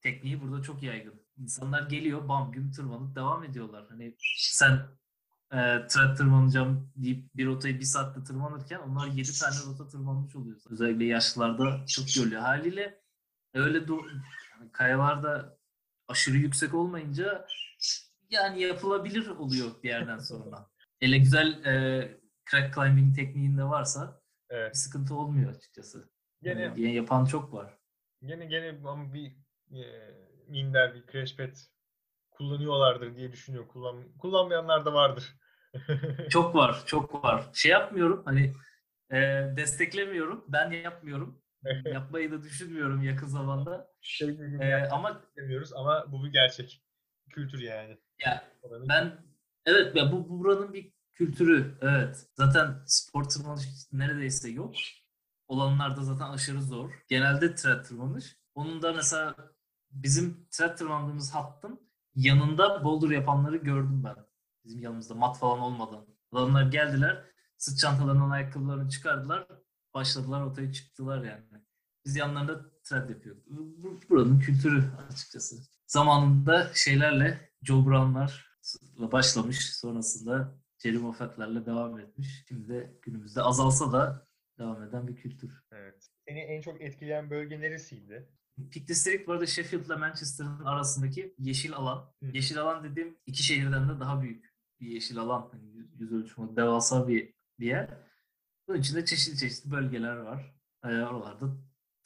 tekniği 0.00 0.40
burada 0.40 0.62
çok 0.62 0.82
yaygın. 0.82 1.22
İnsanlar 1.38 1.82
geliyor 1.82 2.28
bam 2.28 2.52
güm 2.52 2.70
tırmanıp 2.72 3.16
devam 3.16 3.44
ediyorlar. 3.44 3.84
Hani 3.88 4.16
sen 4.36 4.72
e, 5.52 5.56
thread 5.88 6.16
tırmanacağım 6.16 6.92
deyip 6.96 7.36
bir 7.36 7.46
rotayı 7.46 7.78
bir 7.80 7.84
saatte 7.84 8.24
tırmanırken 8.24 8.78
onlar 8.78 9.06
7 9.06 9.38
tane 9.38 9.54
rota 9.66 9.88
tırmanmış 9.88 10.36
oluyor. 10.36 10.56
Özellikle 10.70 11.04
yaşlılarda 11.04 11.86
çok 11.86 12.06
görülüyor. 12.16 12.42
Haliyle 12.42 13.00
öyle 13.54 13.78
do- 13.78 14.20
yani 14.60 14.72
kayalarda 14.72 15.58
aşırı 16.08 16.36
yüksek 16.36 16.74
olmayınca 16.74 17.46
yani 18.30 18.62
yapılabilir 18.62 19.26
oluyor 19.28 19.70
bir 19.82 19.88
yerden 19.88 20.18
sonra. 20.18 20.66
Hele 21.00 21.18
güzel 21.18 21.64
e, 21.64 22.20
crack 22.50 22.74
climbing 22.74 23.16
tekniğinde 23.16 23.64
varsa 23.64 24.20
bir 24.50 24.56
Evet. 24.56 24.76
sıkıntı 24.76 25.14
olmuyor 25.14 25.54
açıkçası. 25.56 26.10
Gene 26.42 26.62
Yani 26.62 26.94
yapan 26.94 27.24
çok 27.24 27.52
var. 27.52 27.78
Gene 28.24 28.46
gene 28.46 28.80
ama 28.84 29.12
bir 29.14 29.36
e, 29.70 29.80
minder, 30.48 30.94
bir 30.94 31.12
crash 31.12 31.36
pad 31.36 31.56
kullanıyorlardır 32.30 33.16
diye 33.16 33.32
düşünüyorum. 33.32 33.68
Kullan, 33.68 34.16
kullanmayanlar 34.18 34.84
da 34.84 34.94
vardır. 34.94 35.34
Çok 36.30 36.54
var, 36.54 36.82
çok 36.86 37.24
var. 37.24 37.50
Şey 37.54 37.72
yapmıyorum, 37.72 38.22
hani 38.24 38.52
e, 39.12 39.16
desteklemiyorum, 39.56 40.44
ben 40.48 40.70
yapmıyorum. 40.70 41.42
Yapmayı 41.84 42.32
da 42.32 42.42
düşünmüyorum 42.42 43.02
yakın 43.02 43.26
zamanda. 43.26 43.88
şey 44.00 44.28
bir 44.28 44.46
gün 44.46 44.60
E, 44.60 44.88
ama 44.88 45.22
demiyoruz 45.36 45.72
ama 45.72 46.12
bu 46.12 46.24
bir 46.24 46.32
gerçek. 46.32 46.82
Kültür 47.30 47.60
yani. 47.60 47.98
Ya 48.26 48.44
ben 48.88 49.16
evet 49.66 49.96
ya 49.96 50.12
bu 50.12 50.28
bu 50.28 50.38
buranın 50.38 50.72
bir 50.72 50.92
kültürü. 51.12 51.78
Evet. 51.80 52.26
Zaten 52.34 52.82
spor 52.86 53.24
tırmanış 53.24 53.64
neredeyse 53.92 54.50
yok. 54.50 54.74
Olanlar 55.48 55.96
da 55.96 56.02
zaten 56.02 56.28
aşırı 56.30 56.62
zor. 56.62 56.90
Genelde 57.08 57.54
thread 57.54 57.84
tırmanış. 57.84 58.36
Onun 58.54 58.82
da 58.82 58.92
mesela 58.92 59.36
bizim 59.90 60.46
thread 60.50 60.76
tırmandığımız 60.76 61.34
hattın 61.34 61.80
yanında 62.14 62.84
boulder 62.84 63.10
yapanları 63.14 63.56
gördüm 63.56 64.02
ben. 64.04 64.16
Bizim 64.64 64.80
yanımızda 64.80 65.14
mat 65.14 65.38
falan 65.38 65.60
olmadan. 65.60 66.06
Adamlar 66.32 66.62
geldiler, 66.70 67.24
sırt 67.58 67.78
çantalarından 67.78 68.30
ayakkabılarını 68.30 68.88
çıkardılar, 68.90 69.46
başladılar 69.94 70.42
rotaya 70.44 70.72
çıktılar 70.72 71.24
yani. 71.24 71.44
Biz 72.04 72.16
yanlarında 72.16 72.70
thread 72.84 73.10
yapıyorduk. 73.10 73.44
Bu- 73.46 74.00
Buranın 74.10 74.40
kültürü 74.40 74.84
açıkçası. 75.10 75.56
Zamanında 75.88 76.70
şeylerle, 76.74 77.50
Joe 77.62 77.86
Brown'larla 77.86 79.12
başlamış, 79.12 79.76
sonrasında 79.76 80.58
Jerry 80.78 80.98
Moffat'larla 80.98 81.66
devam 81.66 81.98
etmiş. 81.98 82.44
Şimdi 82.48 82.68
de 82.68 82.98
günümüzde 83.02 83.42
azalsa 83.42 83.92
da 83.92 84.26
devam 84.58 84.82
eden 84.82 85.08
bir 85.08 85.16
kültür. 85.16 85.62
Evet. 85.72 86.08
Seni 86.28 86.38
en 86.38 86.60
çok 86.60 86.80
etkileyen 86.80 87.30
bölge 87.30 87.60
neresiydi? 87.60 88.28
Peak 88.56 88.88
District 88.88 89.26
bu 89.26 89.32
arada 89.32 89.46
Sheffield 89.46 89.86
ile 89.86 89.96
Manchester'ın 89.96 90.64
arasındaki 90.64 91.34
yeşil 91.38 91.72
alan. 91.74 92.12
Hı. 92.22 92.26
Yeşil 92.32 92.58
alan 92.58 92.84
dediğim 92.84 93.18
iki 93.26 93.42
şehirden 93.42 93.88
de 93.88 94.00
daha 94.00 94.22
büyük 94.22 94.54
bir 94.80 94.88
yeşil 94.88 95.18
alan. 95.18 95.50
Yani 95.52 95.88
yüz, 95.98 96.12
ölçümü 96.12 96.56
devasa 96.56 97.08
bir, 97.08 97.34
bir 97.60 97.66
yer. 97.66 97.90
Bunun 98.68 98.78
içinde 98.78 99.04
çeşitli 99.04 99.38
çeşitli 99.38 99.70
bölgeler 99.70 100.16
var. 100.16 100.54
Ee, 100.84 100.88
oralarda 100.88 101.56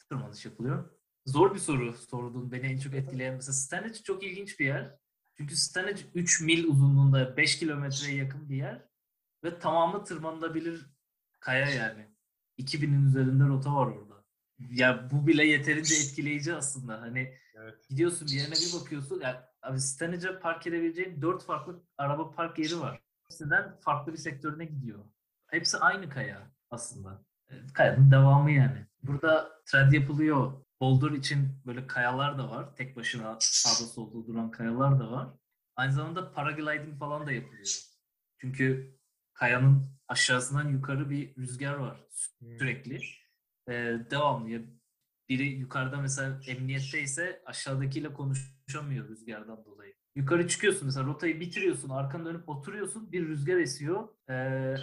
tırmanış 0.09 0.45
yapılıyor. 0.45 0.92
Zor 1.25 1.53
bir 1.53 1.59
soru 1.59 1.93
sordun. 1.93 2.51
Beni 2.51 2.65
en 2.65 2.77
çok 2.77 2.93
etkileyen. 2.93 3.35
Mesela 3.35 3.53
Stanage 3.53 3.93
çok 3.93 4.23
ilginç 4.23 4.59
bir 4.59 4.65
yer. 4.65 4.95
Çünkü 5.37 5.55
Stanage 5.55 6.01
3 6.15 6.41
mil 6.41 6.67
uzunluğunda 6.67 7.37
5 7.37 7.59
kilometreye 7.59 8.15
yakın 8.17 8.49
bir 8.49 8.55
yer. 8.55 8.85
Ve 9.43 9.59
tamamı 9.59 10.03
tırmanılabilir 10.03 10.85
kaya 11.39 11.69
yani. 11.69 12.07
2000'in 12.59 13.05
üzerinde 13.05 13.43
rota 13.47 13.75
var 13.75 13.87
orada. 13.87 14.23
Ya 14.69 15.09
bu 15.11 15.27
bile 15.27 15.45
yeterince 15.47 15.95
etkileyici 15.95 16.53
aslında. 16.53 17.01
Hani 17.01 17.37
Evet. 17.55 17.89
gidiyorsun 17.89 18.27
bir 18.27 18.33
yerine 18.33 18.53
bir 18.53 18.81
bakıyorsun. 18.81 19.19
Ya 19.21 19.49
abi 19.61 19.79
Stanage'a 19.79 20.39
park 20.39 20.67
edebileceğin 20.67 21.21
dört 21.21 21.43
farklı 21.45 21.83
araba 21.97 22.31
park 22.31 22.59
yeri 22.59 22.79
var. 22.79 23.01
Hepsinden 23.23 23.75
farklı 23.79 24.13
bir 24.13 24.17
sektörüne 24.17 24.65
gidiyor. 24.65 25.05
Hepsi 25.47 25.77
aynı 25.77 26.09
kaya 26.09 26.51
aslında. 26.69 27.25
E, 27.49 27.53
Kayanın 27.73 28.11
devamı 28.11 28.51
yani. 28.51 28.85
Burada 29.03 29.51
thread 29.65 29.91
yapılıyor. 29.91 30.62
Boulder 30.81 31.11
için 31.11 31.61
böyle 31.65 31.87
kayalar 31.87 32.37
da 32.37 32.49
var. 32.51 32.75
Tek 32.75 32.95
başına 32.95 33.37
sağda 33.39 33.87
solda 33.89 34.27
duran 34.27 34.51
kayalar 34.51 34.99
da 34.99 35.11
var. 35.11 35.27
Aynı 35.75 35.93
zamanda 35.93 36.31
paragliding 36.31 36.99
falan 36.99 37.27
da 37.27 37.31
yapılıyor. 37.31 37.67
Çünkü 38.37 38.97
kayanın 39.33 39.85
aşağısından 40.07 40.69
yukarı 40.69 41.09
bir 41.09 41.35
rüzgar 41.35 41.73
var 41.73 41.97
Hmm. 42.39 42.57
sürekli. 42.57 42.99
Ee, 43.69 43.73
devamlı. 44.11 44.61
Biri 45.29 45.47
yukarıda 45.47 45.97
mesela 45.97 46.39
emniyetteyse 46.47 47.41
aşağıdakiyle 47.45 48.13
konuşamıyor 48.13 49.09
rüzgardan 49.09 49.65
dolayı. 49.65 49.93
Yukarı 50.15 50.47
çıkıyorsun 50.47 50.85
mesela 50.85 51.05
rotayı 51.05 51.39
bitiriyorsun, 51.39 51.89
arkanı 51.89 52.25
dönüp 52.25 52.49
oturuyorsun, 52.49 53.11
bir 53.11 53.27
rüzgar 53.27 53.57
esiyor. 53.57 54.07
Ee, 54.29 54.33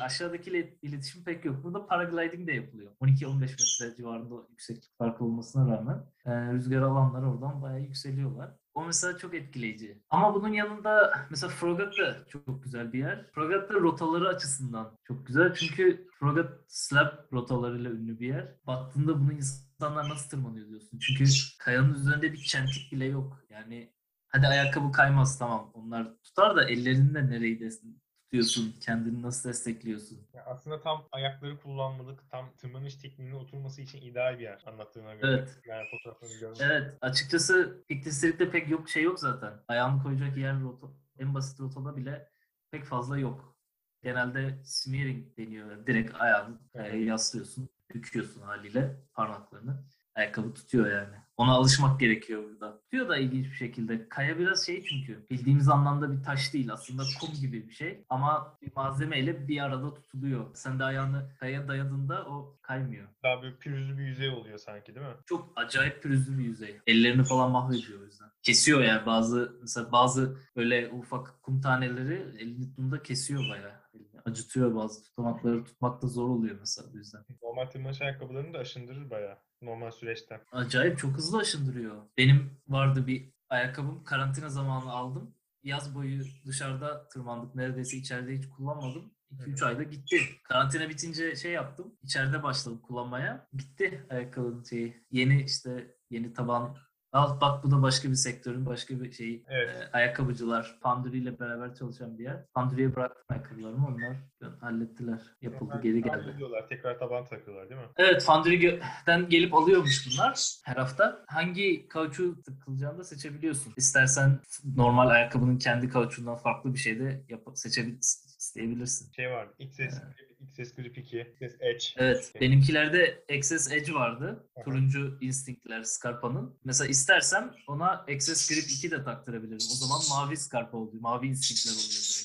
aşağıdakiyle 0.01 0.79
iletişim 0.83 1.25
pek 1.25 1.45
yok. 1.45 1.65
Burada 1.65 1.87
paragliding 1.87 2.49
de 2.49 2.53
yapılıyor. 2.53 2.93
12-15 3.01 3.41
metre 3.41 3.97
civarında 3.97 4.35
yükseklik 4.51 4.99
farkı 4.99 5.25
olmasına 5.25 5.77
rağmen 5.77 6.05
e, 6.27 6.53
rüzgar 6.53 6.83
alanlar 6.83 7.23
oradan 7.23 7.63
bayağı 7.63 7.81
yükseliyorlar. 7.81 8.51
O 8.75 8.85
mesela 8.85 9.19
çok 9.19 9.35
etkileyici. 9.35 10.03
Ama 10.11 10.35
bunun 10.35 10.49
yanında 10.49 11.13
mesela 11.31 11.51
Frogat 11.51 11.99
da 11.99 12.27
çok 12.29 12.65
güzel 12.65 12.93
bir 12.93 12.99
yer. 12.99 13.31
Frogat 13.35 13.71
da 13.71 13.75
rotaları 13.75 14.29
açısından 14.29 14.99
çok 15.05 15.27
güzel. 15.27 15.55
Çünkü 15.55 16.07
Frogat 16.19 16.53
slab 16.69 17.33
rotalarıyla 17.33 17.91
ünlü 17.91 18.21
bir 18.21 18.29
yer. 18.29 18.55
Baktığında 18.67 19.21
bunu 19.21 19.33
insanlar 19.33 20.09
nasıl 20.09 20.31
tırmanıyor 20.31 20.69
diyorsun. 20.69 20.99
Çünkü 20.99 21.25
kayanın 21.59 21.95
üzerinde 21.95 22.33
bir 22.33 22.39
çentik 22.39 22.93
bile 22.93 23.05
yok. 23.05 23.45
Yani 23.51 23.93
hadi 24.31 24.47
ayakkabı 24.47 24.93
kaymaz 24.93 25.39
tamam. 25.39 25.71
Onlar 25.75 26.17
tutar 26.23 26.57
da 26.57 26.69
ellerinde 26.71 27.31
nereyi 27.31 27.61
des- 27.61 27.83
tutuyorsun? 28.25 28.75
Kendini 28.81 29.23
nasıl 29.23 29.49
destekliyorsun? 29.49 30.19
Ya 30.35 30.45
aslında 30.45 30.81
tam 30.81 31.09
ayakları 31.13 31.61
kullanmalık, 31.61 32.31
tam 32.31 32.57
tırmanış 32.57 32.95
tekniğine 32.97 33.35
oturması 33.37 33.83
için 33.83 34.03
ideal 34.03 34.39
bir 34.39 34.43
yer 34.45 34.63
anlattığına 34.67 35.15
göre. 35.15 35.33
Evet. 35.33 35.61
Yani 35.67 35.87
fotoğraflarını 35.91 36.41
görmek. 36.41 36.61
Evet, 36.61 36.99
açıkçası 37.01 37.85
Peak 37.89 38.05
District'te 38.05 38.51
pek 38.51 38.71
yok 38.71 38.89
şey 38.89 39.03
yok 39.03 39.19
zaten. 39.21 39.53
Ayağını 39.69 40.03
koyacak 40.03 40.37
yer 40.37 40.61
rota, 40.61 40.87
en 41.19 41.35
basit 41.35 41.61
rotada 41.61 41.97
bile 41.97 42.29
pek 42.71 42.85
fazla 42.85 43.19
yok. 43.19 43.57
Genelde 44.03 44.59
smearing 44.65 45.39
deniyor. 45.39 45.87
Direkt 45.87 46.21
ayağını 46.21 46.59
kayaya 46.73 47.05
yaslıyorsun, 47.05 47.69
büküyorsun 47.95 48.43
haliyle 48.43 48.97
parmaklarını. 49.15 49.85
Ayakkabı 50.15 50.55
tutuyor 50.55 50.91
yani. 50.91 51.17
Ona 51.41 51.53
alışmak 51.53 52.01
gerekiyor 52.01 52.45
burada. 52.45 52.79
Tutuyor 52.81 53.09
da 53.09 53.17
ilginç 53.17 53.47
bir 53.47 53.57
şekilde. 53.57 54.09
Kaya 54.09 54.39
biraz 54.39 54.67
şey 54.67 54.85
çünkü 54.85 55.27
bildiğimiz 55.31 55.69
anlamda 55.69 56.13
bir 56.13 56.23
taş 56.23 56.55
değil 56.55 56.73
aslında 56.73 57.03
kum 57.21 57.31
gibi 57.41 57.69
bir 57.69 57.73
şey. 57.73 58.05
Ama 58.09 58.59
bir 58.63 58.73
malzemeyle 58.77 59.49
bir 59.49 59.65
arada 59.65 59.95
tutuluyor. 59.95 60.47
Sen 60.55 60.79
de 60.79 60.85
ayağını 60.85 61.29
kayaya 61.41 61.69
dayadığında 61.69 62.27
o 62.27 62.59
kaymıyor. 62.63 63.09
Daha 63.23 63.43
böyle 63.43 63.57
pürüzlü 63.57 63.99
bir 63.99 64.03
yüzey 64.03 64.29
oluyor 64.29 64.59
sanki 64.59 64.95
değil 64.95 65.07
mi? 65.07 65.13
Çok 65.27 65.53
acayip 65.57 66.03
pürüzlü 66.03 66.39
bir 66.39 66.45
yüzey. 66.45 66.81
Ellerini 66.87 67.25
falan 67.25 67.51
mahvediyor 67.51 68.01
o 68.01 68.05
yüzden. 68.05 68.29
Kesiyor 68.43 68.81
yani 68.81 69.07
bazı 69.07 69.59
mesela 69.61 69.93
bazı 69.93 70.39
böyle 70.57 70.89
ufak 70.89 71.43
kum 71.43 71.61
taneleri 71.61 72.15
elini 72.39 72.61
tuttuğunda 72.61 73.03
kesiyor 73.03 73.43
bayağı. 73.51 73.81
Acıtıyor 74.25 74.75
bazı 74.75 75.05
tutamakları 75.05 75.65
tutmak 75.65 76.03
da 76.03 76.07
zor 76.07 76.29
oluyor 76.29 76.57
mesela 76.61 76.93
bu 76.93 76.97
yüzden. 76.97 77.25
Normal 77.43 77.67
tırmanış 77.67 78.01
ayakkabılarını 78.01 78.55
da 78.55 78.59
aşındırır 78.59 79.11
bayağı. 79.11 79.37
Normal 79.63 79.91
süreçten. 79.91 80.41
Acayip 80.53 80.99
çok 80.99 81.17
hızlı 81.17 81.39
aşındırıyor. 81.39 82.03
Benim 82.19 82.51
vardı 82.69 83.07
bir 83.07 83.33
ayakkabım 83.49 84.05
karantina 84.05 84.49
zamanı 84.49 84.93
aldım. 84.93 85.35
Yaz 85.63 85.95
boyu 85.95 86.23
dışarıda 86.47 87.09
tırmandık. 87.09 87.55
Neredeyse 87.55 87.97
içeride 87.97 88.39
hiç 88.39 88.49
kullanmadım. 88.49 89.15
2-3 89.39 89.67
ayda 89.67 89.83
gitti. 89.83 90.17
Karantina 90.45 90.89
bitince 90.89 91.37
şey 91.37 91.53
yaptım. 91.53 91.95
İçeride 92.03 92.43
başladım 92.43 92.81
kullanmaya. 92.83 93.49
Bitti 93.53 94.07
ayakkabının 94.11 94.65
şeyi. 94.65 95.05
Yeni 95.11 95.43
işte 95.43 95.97
yeni 96.11 96.33
taban. 96.33 96.77
Al 97.13 97.41
bak 97.41 97.65
bu 97.65 97.71
da 97.71 97.83
başka 97.83 98.09
bir 98.11 98.15
sektörün 98.15 98.67
başka 98.67 99.01
bir 99.01 99.13
şeyi. 99.13 99.45
Evet. 99.49 99.69
Ee, 99.77 99.91
ayakkabıcı 99.93 100.47
Foundry 100.83 101.19
ile 101.19 101.41
beraber 101.41 101.75
çalışan 101.75 102.19
bir 102.19 102.25
yer. 102.25 102.45
Foundry'ye 102.55 102.97
bıraktım 102.97 103.25
ayakkabılarımı. 103.29 103.87
Onlar 103.87 104.17
hallettiler. 104.61 105.21
Yapıldı 105.43 105.71
Hemen 105.71 105.83
geri 105.83 106.03
geldi. 106.03 106.11
hallediyorlar, 106.23 106.69
Tekrar 106.69 106.99
taban 106.99 107.25
takıyorlar 107.25 107.69
değil 107.71 107.81
mi? 107.81 107.87
Evet 107.97 108.23
Foundry'den 108.23 109.29
gelip 109.29 109.55
alıyormuş 109.55 110.07
bunlar 110.11 110.41
her 110.65 110.77
hafta. 110.77 111.25
Hangi 111.27 111.89
kauçuğu 111.89 112.43
takılacağını 112.43 112.99
da 112.99 113.05
seçebiliyorsun. 113.05 113.73
İstersen 113.77 114.39
normal 114.77 115.09
ayakkabının 115.09 115.59
kendi 115.59 115.89
kauçuğundan 115.89 116.37
farklı 116.37 116.73
bir 116.75 116.79
şey 116.79 116.99
de 117.01 117.25
yap 117.29 117.41
seçebil 117.55 117.99
isteyebilirsin. 117.99 119.13
Şey 119.13 119.31
vardı. 119.31 119.55
XS, 119.59 119.79
Grip, 119.79 120.30
XS 120.49 120.75
Grip 120.75 120.99
2, 120.99 121.21
XS 121.41 121.55
Edge. 121.61 121.85
Evet, 121.97 122.33
benimkilerde 122.41 123.25
XS 123.37 123.73
Edge 123.73 123.93
vardı. 123.93 124.47
Aha. 124.57 124.65
Turuncu 124.65 125.19
Instinct'ler 125.21 125.83
Scarpa'nın. 125.83 126.55
Mesela 126.65 126.89
istersem 126.89 127.55
ona 127.67 128.05
XS 128.09 128.49
Grip 128.51 128.65
2 128.71 128.91
de 128.91 129.05
taktırabilirim. 129.05 129.57
O 129.57 129.75
zaman 129.75 130.01
mavi 130.11 130.37
Scarpa 130.37 130.79
oluyor, 130.79 131.01
mavi 131.03 131.27
Instinct'ler 131.27 131.73
oluyor 131.73 131.91
direkt. 131.91 132.21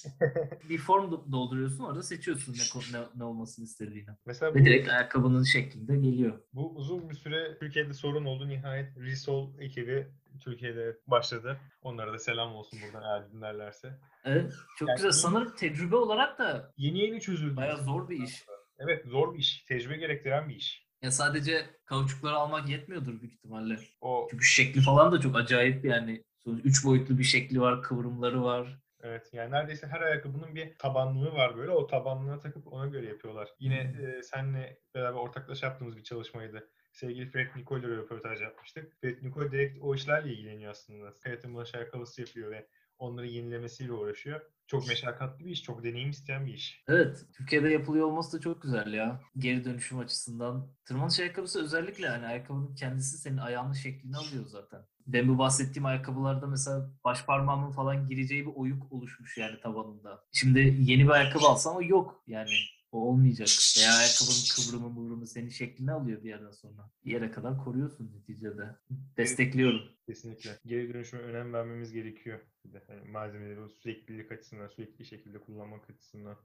bir 0.69 0.77
form 0.77 1.11
do- 1.11 1.31
dolduruyorsun, 1.31 1.83
orada 1.83 2.03
seçiyorsun 2.03 2.53
ne, 2.53 2.99
ne, 2.99 3.05
ne 3.15 3.23
olmasını 3.23 3.65
istediğini. 3.65 4.09
Mesela 4.25 4.53
bu, 4.53 4.59
Ve 4.59 4.65
direkt 4.65 4.89
ayakkabının 4.89 5.43
şeklinde 5.43 5.95
geliyor. 5.95 6.39
bu 6.53 6.75
uzun 6.75 7.09
bir 7.09 7.15
süre 7.15 7.57
Türkiye'de 7.59 7.93
sorun 7.93 8.25
oldu. 8.25 8.49
Nihayet 8.49 8.97
Resol 8.97 9.59
ekibi 9.59 10.07
Türkiye'de 10.39 10.97
başladı. 11.07 11.57
Onlara 11.81 12.13
da 12.13 12.19
selam 12.19 12.55
olsun 12.55 12.79
buradan 12.85 13.03
eğer 13.03 13.31
dinlerlerse. 13.31 13.99
Evet, 14.25 14.53
çok 14.77 14.89
Yani 14.89 14.95
güzel. 14.97 15.11
Sanırım 15.11 15.55
tecrübe 15.55 15.95
olarak 15.95 16.39
da 16.39 16.73
Yeni 16.77 16.99
yeni 16.99 17.21
çözüldü. 17.21 17.55
bayağı 17.55 17.77
zor 17.83 18.09
bir 18.09 18.23
iş. 18.23 18.43
Evet 18.79 19.05
zor 19.05 19.33
bir 19.33 19.39
iş. 19.39 19.63
Tecrübe 19.63 19.97
gerektiren 19.97 20.49
bir 20.49 20.55
iş. 20.55 20.85
Ya 21.01 21.11
sadece 21.11 21.65
kauçukları 21.85 22.35
almak 22.35 22.69
yetmiyordur 22.69 23.21
büyük 23.21 23.33
ihtimalle. 23.33 23.77
O 24.01 24.27
Çünkü 24.31 24.45
şekli 24.45 24.81
falan 24.81 25.11
da 25.11 25.19
çok 25.19 25.35
acayip 25.35 25.85
yani. 25.85 26.23
Sonuç- 26.45 26.65
Üç 26.65 26.85
boyutlu 26.85 27.17
bir 27.17 27.23
şekli 27.23 27.61
var, 27.61 27.81
kıvrımları 27.83 28.43
var. 28.43 28.79
Evet 29.01 29.29
yani 29.33 29.51
neredeyse 29.51 29.87
her 29.87 30.01
ayakkabının 30.01 30.55
bir 30.55 30.77
tabanlığı 30.77 31.33
var 31.33 31.57
böyle. 31.57 31.71
O 31.71 31.87
tabanlığa 31.87 32.39
takıp 32.39 32.73
ona 32.73 32.85
göre 32.85 33.05
yapıyorlar. 33.07 33.49
Yine 33.59 33.77
e, 33.77 34.23
senle 34.23 34.77
beraber 34.95 35.19
ortaklaşa 35.19 35.67
yaptığımız 35.67 35.97
bir 35.97 36.03
çalışmaydı. 36.03 36.69
Sevgili 36.95 37.29
Fred 37.29 37.47
Nicole 37.55 37.87
ile 37.87 37.95
röportaj 37.95 38.41
yapmıştık. 38.41 39.01
Fred 39.01 39.23
Nicole 39.23 39.51
direkt 39.51 39.77
o 39.81 39.95
işlerle 39.95 40.33
ilgileniyor 40.33 40.71
aslında. 40.71 41.13
Kayatın 41.23 41.53
bulaş 41.53 41.75
ayakkabısı 41.75 42.21
yapıyor 42.21 42.51
ve 42.51 42.67
onları 42.97 43.27
yenilemesiyle 43.27 43.91
uğraşıyor. 43.91 44.41
Çok 44.67 44.87
meşakkatli 44.87 45.45
bir 45.45 45.51
iş, 45.51 45.63
çok 45.63 45.83
deneyim 45.83 46.09
isteyen 46.09 46.45
bir 46.45 46.53
iş. 46.53 46.83
Evet, 46.87 47.25
Türkiye'de 47.33 47.69
yapılıyor 47.69 48.07
olması 48.07 48.37
da 48.37 48.41
çok 48.41 48.61
güzel 48.61 48.93
ya. 48.93 49.21
Geri 49.37 49.65
dönüşüm 49.65 49.99
açısından. 49.99 50.67
Tırmanış 50.85 51.19
ayakkabısı 51.19 51.63
özellikle 51.63 52.07
hani 52.07 52.27
ayakkabının 52.27 52.75
kendisi 52.75 53.17
senin 53.17 53.37
ayağının 53.37 53.73
şeklini 53.73 54.17
alıyor 54.17 54.45
zaten. 54.45 54.81
Ben 55.07 55.27
bu 55.27 55.37
bahsettiğim 55.37 55.85
ayakkabılarda 55.85 56.47
mesela 56.47 56.91
baş 57.03 57.25
parmağımın 57.25 57.71
falan 57.71 58.07
gireceği 58.07 58.45
bir 58.45 58.51
oyuk 58.55 58.91
oluşmuş 58.91 59.37
yani 59.37 59.59
tabanında. 59.59 60.23
Şimdi 60.31 60.59
yeni 60.79 61.03
bir 61.03 61.09
ayakkabı 61.09 61.45
alsam 61.45 61.75
o 61.75 61.83
yok 61.83 62.23
yani. 62.27 62.49
O 62.95 62.97
olmayacak. 62.97 63.47
Veya 63.77 63.93
ayakkabının 63.93 64.45
kıvrımı 64.55 64.89
mıvrımı 64.89 65.27
senin 65.27 65.49
şeklini 65.49 65.91
alıyor 65.91 66.23
bir 66.23 66.29
yerden 66.29 66.51
sonra. 66.51 66.91
Bir 67.05 67.11
yere 67.11 67.31
kadar 67.31 67.57
koruyorsun 67.57 68.11
neticede. 68.15 68.75
Destekliyorum. 69.17 69.81
Kesinlikle. 70.05 70.59
Geri 70.65 70.93
dönüşüme 70.93 71.21
önem 71.21 71.53
vermemiz 71.53 71.91
gerekiyor. 71.91 72.39
Bir 72.65 72.73
de 72.73 72.83
hani 72.87 73.11
malzemeleri 73.11 73.61
o 73.61 73.69
süreklilik 73.69 74.31
açısından, 74.31 74.67
sürekli 74.67 75.05
şekilde 75.05 75.39
kullanmak 75.39 75.89
açısından. 75.89 76.37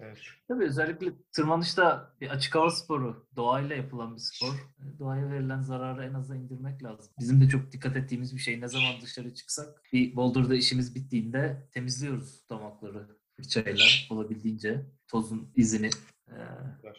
Evet. 0.00 0.18
Tabii 0.48 0.64
özellikle 0.64 1.12
tırmanışta 1.32 2.14
bir 2.20 2.28
açık 2.28 2.54
hava 2.54 2.70
sporu, 2.70 3.26
doğayla 3.36 3.76
yapılan 3.76 4.14
bir 4.14 4.20
spor. 4.20 4.54
E, 4.54 4.98
Doğaya 4.98 5.30
verilen 5.30 5.60
zararı 5.60 6.04
en 6.04 6.14
aza 6.14 6.36
indirmek 6.36 6.82
lazım. 6.82 7.12
Bizim 7.20 7.40
de 7.40 7.48
çok 7.48 7.72
dikkat 7.72 7.96
ettiğimiz 7.96 8.34
bir 8.34 8.40
şey. 8.40 8.60
Ne 8.60 8.68
zaman 8.68 9.00
dışarı 9.02 9.34
çıksak 9.34 9.82
bir 9.92 10.16
boulder'da 10.16 10.54
işimiz 10.54 10.94
bittiğinde 10.94 11.68
temizliyoruz 11.70 12.48
damakları 12.50 13.21
fırçayla 13.36 13.84
olabildiğince 14.10 14.86
tozun 15.08 15.52
izini 15.56 15.90
e, 16.28 16.36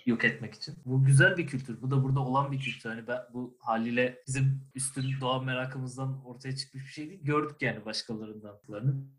yok 0.06 0.26
etmek 0.26 0.54
için. 0.54 0.76
Bu 0.86 1.04
güzel 1.04 1.38
bir 1.38 1.48
kültür. 1.48 1.82
Bu 1.82 1.92
da 1.92 2.04
burada 2.04 2.20
olan 2.20 2.52
bir 2.52 2.60
kültür. 2.60 2.90
Hani 2.90 3.08
ben 3.08 3.20
bu 3.34 3.58
haliyle 3.60 4.24
bizim 4.28 4.62
üstün 4.76 5.22
doğa 5.22 5.40
merakımızdan 5.42 6.26
ortaya 6.26 6.56
çıkmış 6.56 6.84
bir 6.84 6.92
şey 6.92 7.10
değil. 7.10 7.24
Gördük 7.24 7.62
yani 7.62 7.86
başkalarından. 7.86 8.60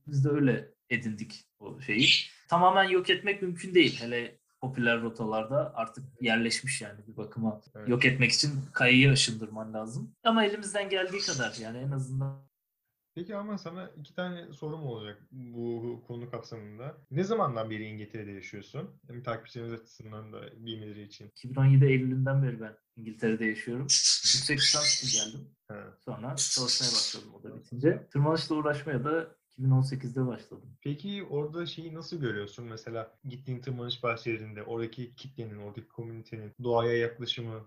Biz 0.07 0.25
de 0.25 0.29
öyle 0.29 0.71
edindik 0.91 1.45
o 1.59 1.81
şeyi. 1.81 2.09
Tamamen 2.49 2.85
yok 2.85 3.11
etmek 3.11 3.43
mümkün 3.43 3.75
değil. 3.75 4.01
Hele 4.01 4.39
popüler 4.61 5.03
rotalarda 5.03 5.73
artık 5.75 6.05
yerleşmiş 6.21 6.83
yani 6.83 7.01
bir 7.09 7.17
bakıma. 7.17 7.61
Evet. 7.75 7.89
Yok 7.89 8.05
etmek 8.05 8.33
için 8.33 8.51
kayayı 8.73 9.11
aşındırman 9.11 9.75
lazım. 9.75 10.15
Ama 10.25 10.45
elimizden 10.45 10.89
geldiği 10.89 11.21
kadar 11.21 11.57
yani 11.61 11.79
en 11.79 11.91
azından 11.91 12.47
Peki 13.15 13.37
ama 13.37 13.59
sana 13.59 13.91
iki 13.97 14.15
tane 14.15 14.53
sorum 14.53 14.87
olacak 14.87 15.23
bu 15.31 16.03
konu 16.07 16.31
kapsamında. 16.31 16.97
Ne 17.11 17.25
zamandan 17.25 17.71
beri 17.71 17.85
İngiltere'de 17.85 18.31
yaşıyorsun? 18.31 19.01
Hem 19.07 19.23
takipçilerimiz 19.23 19.81
açısından 19.81 20.33
da 20.33 20.67
bilmeleri 20.67 21.03
için. 21.03 21.29
2017 21.29 21.85
Eylül'ünden 21.85 22.43
beri 22.43 22.61
ben 22.61 22.77
İngiltere'de 22.97 23.45
yaşıyorum. 23.45 23.83
Yüksek 24.35 24.59
lisans 24.59 25.03
için 25.03 25.25
geldim. 25.25 25.49
Ha. 25.69 25.97
Sonra 26.05 26.37
çalışmaya 26.37 26.93
başladım 26.93 27.35
o 27.35 27.43
da 27.43 27.57
bitince. 27.57 28.09
Tırmanışla 28.13 28.55
uğraşmaya 28.55 29.05
da 29.05 29.37
2018'de 29.59 30.27
başladım. 30.27 30.77
Peki 30.83 31.25
orada 31.31 31.67
şeyi 31.67 31.95
nasıl 31.95 32.21
görüyorsun? 32.21 32.65
Mesela 32.65 33.11
gittiğin 33.25 33.61
tırmanış 33.61 34.03
bahçelerinde 34.03 34.63
oradaki 34.63 35.15
kitlenin, 35.15 35.59
oradaki 35.59 35.89
komünitenin 35.89 36.53
doğaya 36.63 36.99
yaklaşımı, 36.99 37.65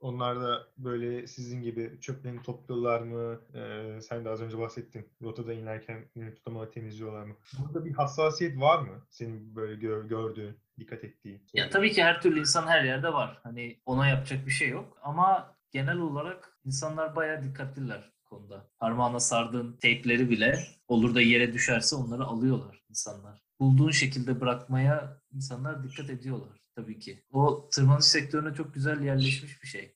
onlar 0.00 0.40
da 0.40 0.66
böyle 0.78 1.26
sizin 1.26 1.62
gibi 1.62 1.98
çöplerini 2.00 2.42
topluyorlar 2.42 3.00
mı? 3.00 3.40
Ee, 3.54 4.00
sen 4.02 4.24
de 4.24 4.28
az 4.30 4.40
önce 4.40 4.58
bahsettin. 4.58 5.08
Rotada 5.22 5.52
inerken 5.52 6.04
tutamağı 6.36 6.70
temizliyorlar 6.70 7.24
mı? 7.24 7.34
Burada 7.58 7.84
bir 7.84 7.92
hassasiyet 7.92 8.60
var 8.60 8.78
mı? 8.82 9.06
Senin 9.10 9.56
böyle 9.56 9.74
gör- 9.74 10.04
gördüğün, 10.04 10.56
dikkat 10.78 11.04
ettiğin. 11.04 11.42
Ya 11.54 11.70
tabii 11.70 11.92
ki 11.92 12.04
her 12.04 12.22
türlü 12.22 12.40
insan 12.40 12.66
her 12.66 12.84
yerde 12.84 13.12
var. 13.12 13.40
Hani 13.42 13.80
ona 13.86 14.08
yapacak 14.08 14.46
bir 14.46 14.50
şey 14.50 14.68
yok. 14.68 14.98
Ama 15.02 15.56
genel 15.70 15.98
olarak 15.98 16.58
insanlar 16.64 17.16
bayağı 17.16 17.42
dikkatliler 17.42 18.12
konuda. 18.28 18.70
Parmağına 18.78 19.20
sardığın 19.20 19.76
teypleri 19.76 20.30
bile 20.30 20.66
olur 20.88 21.14
da 21.14 21.20
yere 21.20 21.52
düşerse 21.52 21.96
onları 21.96 22.24
alıyorlar 22.24 22.84
insanlar. 22.88 23.42
Bulduğun 23.60 23.90
şekilde 23.90 24.40
bırakmaya 24.40 25.22
insanlar 25.32 25.82
dikkat 25.82 26.10
ediyorlar 26.10 26.60
tabii 26.74 26.98
ki. 26.98 27.24
O 27.30 27.68
tırmanış 27.72 28.04
sektörüne 28.04 28.54
çok 28.54 28.74
güzel 28.74 29.00
yerleşmiş 29.00 29.62
bir 29.62 29.68
şey. 29.68 29.94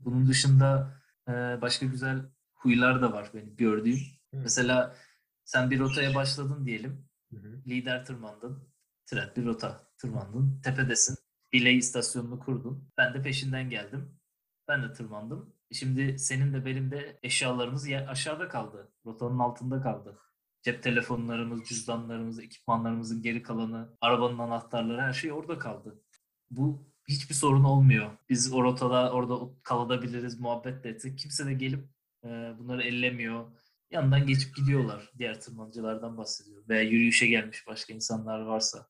Bunun 0.00 0.26
dışında 0.26 1.00
e, 1.28 1.32
başka 1.32 1.86
güzel 1.86 2.18
huylar 2.54 3.02
da 3.02 3.12
var 3.12 3.30
benim 3.34 3.56
gördüğüm. 3.56 3.98
Hı. 4.34 4.36
Mesela 4.36 4.96
sen 5.44 5.70
bir 5.70 5.78
rotaya 5.78 6.14
başladın 6.14 6.66
diyelim. 6.66 7.08
Hı 7.30 7.36
hı. 7.36 7.62
Lider 7.66 8.04
tırmandın. 8.04 8.68
Trend 9.06 9.36
bir 9.36 9.44
rota 9.44 9.88
tırmandın. 9.98 10.60
Tepedesin. 10.64 11.16
Biley 11.52 11.78
istasyonunu 11.78 12.38
kurdun. 12.38 12.90
Ben 12.98 13.14
de 13.14 13.22
peşinden 13.22 13.70
geldim. 13.70 14.20
Ben 14.68 14.82
de 14.82 14.92
tırmandım. 14.92 15.54
Şimdi 15.74 16.18
senin 16.18 16.52
de 16.54 16.64
benim 16.64 16.90
de 16.90 17.18
eşyalarımız 17.22 17.88
yer, 17.88 18.08
aşağıda 18.08 18.48
kaldı. 18.48 18.92
Rotanın 19.06 19.38
altında 19.38 19.82
kaldı. 19.82 20.18
Cep 20.62 20.82
telefonlarımız, 20.82 21.68
cüzdanlarımız, 21.68 22.38
ekipmanlarımızın 22.38 23.22
geri 23.22 23.42
kalanı, 23.42 23.96
arabanın 24.00 24.38
anahtarları 24.38 25.00
her 25.00 25.12
şey 25.12 25.32
orada 25.32 25.58
kaldı. 25.58 26.02
Bu 26.50 26.86
hiçbir 27.08 27.34
sorun 27.34 27.64
olmuyor. 27.64 28.10
Biz 28.28 28.52
o 28.52 28.62
rotada 28.62 29.12
orada 29.12 29.38
kalabiliriz, 29.62 30.40
muhabbet 30.40 30.84
de 30.84 30.88
etsek. 30.88 31.18
Kimse 31.18 31.46
de 31.46 31.54
gelip 31.54 31.88
e, 32.24 32.28
bunları 32.58 32.82
ellemiyor. 32.82 33.46
Yanından 33.90 34.26
geçip 34.26 34.56
gidiyorlar. 34.56 35.12
Diğer 35.18 35.40
tırmanıcılardan 35.40 36.16
bahsediyorum. 36.16 36.68
Veya 36.68 36.82
yürüyüşe 36.82 37.26
gelmiş 37.26 37.66
başka 37.66 37.94
insanlar 37.94 38.40
varsa. 38.40 38.86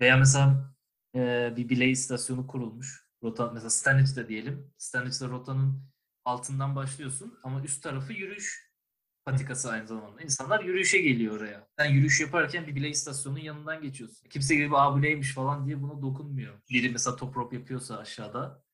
Veya 0.00 0.16
mesela 0.16 0.74
e, 1.14 1.52
bir 1.56 1.68
biley 1.68 1.90
istasyonu 1.90 2.46
kurulmuş. 2.46 3.08
Rota, 3.22 3.50
mesela 3.50 3.70
Stanwich'te 3.70 4.28
diyelim. 4.28 4.72
Stanwich'te 4.78 5.28
rotanın 5.28 5.91
altından 6.24 6.76
başlıyorsun 6.76 7.38
ama 7.42 7.62
üst 7.62 7.82
tarafı 7.82 8.12
yürüyüş 8.12 8.72
patikası 9.24 9.70
aynı 9.70 9.86
zamanda. 9.86 10.22
İnsanlar 10.22 10.64
yürüyüşe 10.64 10.98
geliyor 10.98 11.36
oraya. 11.36 11.68
Sen 11.78 11.90
yürüyüş 11.90 12.20
yaparken 12.20 12.66
bir 12.66 12.74
biley 12.74 12.90
istasyonunun 12.90 13.40
yanından 13.40 13.82
geçiyorsun. 13.82 14.28
Kimse 14.28 14.56
gelip 14.56 14.74
aa 14.74 14.94
bu 14.94 15.02
neymiş 15.02 15.34
falan 15.34 15.66
diye 15.66 15.82
buna 15.82 16.02
dokunmuyor. 16.02 16.54
Biri 16.70 16.90
mesela 16.90 17.16
top 17.16 17.36
rope 17.36 17.56
yapıyorsa 17.56 17.98
aşağıda 17.98 18.64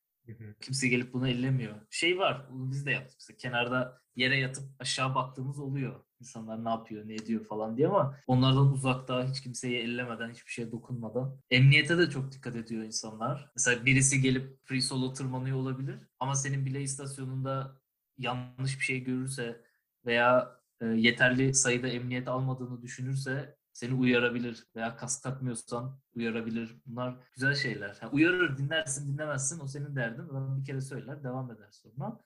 kimse 0.61 0.87
gelip 0.87 1.13
bunu 1.13 1.29
ellemiyor. 1.29 1.75
Şey 1.89 2.17
var, 2.17 2.47
bunu 2.51 2.71
biz 2.71 2.85
de 2.85 2.91
yaptık. 2.91 3.17
Mesela 3.19 3.37
kenarda 3.37 4.01
yere 4.15 4.37
yatıp 4.37 4.63
aşağı 4.79 5.15
baktığımız 5.15 5.59
oluyor. 5.59 6.03
İnsanlar 6.19 6.65
ne 6.65 6.69
yapıyor, 6.69 7.07
ne 7.07 7.13
ediyor 7.13 7.45
falan 7.45 7.77
diye 7.77 7.87
ama 7.87 8.17
onlardan 8.27 8.71
uzakta, 8.71 9.29
hiç 9.29 9.41
kimseyi 9.41 9.77
ellemeden, 9.77 10.29
hiçbir 10.29 10.51
şeye 10.51 10.71
dokunmadan. 10.71 11.37
Emniyete 11.51 11.97
de 11.97 12.09
çok 12.09 12.31
dikkat 12.31 12.55
ediyor 12.55 12.83
insanlar. 12.83 13.51
Mesela 13.55 13.85
birisi 13.85 14.21
gelip 14.21 14.57
free 14.65 14.81
solo 14.81 15.13
tırmanıyor 15.13 15.57
olabilir 15.57 15.99
ama 16.19 16.35
senin 16.35 16.65
bile 16.65 16.81
istasyonunda 16.81 17.81
yanlış 18.17 18.79
bir 18.79 18.83
şey 18.83 19.03
görürse 19.03 19.61
veya 20.05 20.59
e, 20.81 20.85
yeterli 20.85 21.53
sayıda 21.53 21.87
emniyet 21.87 22.27
almadığını 22.27 22.81
düşünürse 22.81 23.59
seni 23.73 23.93
uyarabilir 23.93 24.67
veya 24.75 24.95
kask 24.95 25.23
takmıyorsan 25.23 25.99
uyarabilir. 26.15 26.75
Bunlar 26.85 27.15
güzel 27.33 27.55
şeyler. 27.55 27.97
Ha, 28.01 28.09
uyarır, 28.11 28.57
dinlersin, 28.57 29.13
dinlemezsin 29.13 29.59
o 29.59 29.67
senin 29.67 29.95
derdin. 29.95 30.21
Adam 30.23 30.59
bir 30.59 30.65
kere 30.65 30.81
söyler, 30.81 31.23
devam 31.23 31.51
eder 31.51 31.69
sonra. 31.71 32.19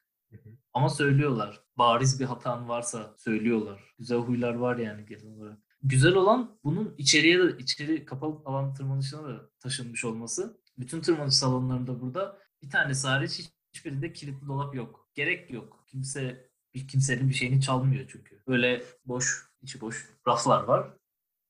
Ama 0.73 0.89
söylüyorlar. 0.89 1.61
Bariz 1.77 2.19
bir 2.19 2.25
hatan 2.25 2.69
varsa 2.69 3.15
söylüyorlar. 3.17 3.93
Güzel 3.99 4.17
huylar 4.17 4.53
var 4.53 4.77
yani 4.77 5.05
genel 5.05 5.25
olarak. 5.25 5.57
Güzel 5.83 6.13
olan 6.13 6.59
bunun 6.63 6.95
içeriye 6.97 7.39
de 7.39 7.57
içeri 7.57 8.05
kapalı 8.05 8.41
alan 8.45 8.73
tırmanışına 8.73 9.23
da 9.23 9.49
taşınmış 9.59 10.05
olması. 10.05 10.61
Bütün 10.77 11.01
tırmanış 11.01 11.35
salonlarında 11.35 12.01
burada 12.01 12.39
bir 12.61 12.69
tanesi 12.69 13.07
hariç 13.07 13.39
hiç- 13.39 13.51
hiçbirinde 13.73 14.13
kilitli 14.13 14.47
dolap 14.47 14.75
yok. 14.75 15.09
Gerek 15.13 15.51
yok. 15.51 15.83
Kimse 15.87 16.49
bir 16.73 16.87
kimsenin 16.87 17.29
bir 17.29 17.33
şeyini 17.33 17.61
çalmıyor 17.61 18.05
çünkü. 18.07 18.43
Böyle 18.47 18.83
boş, 19.05 19.45
içi 19.61 19.81
boş 19.81 20.09
raflar 20.27 20.63
var. 20.63 20.93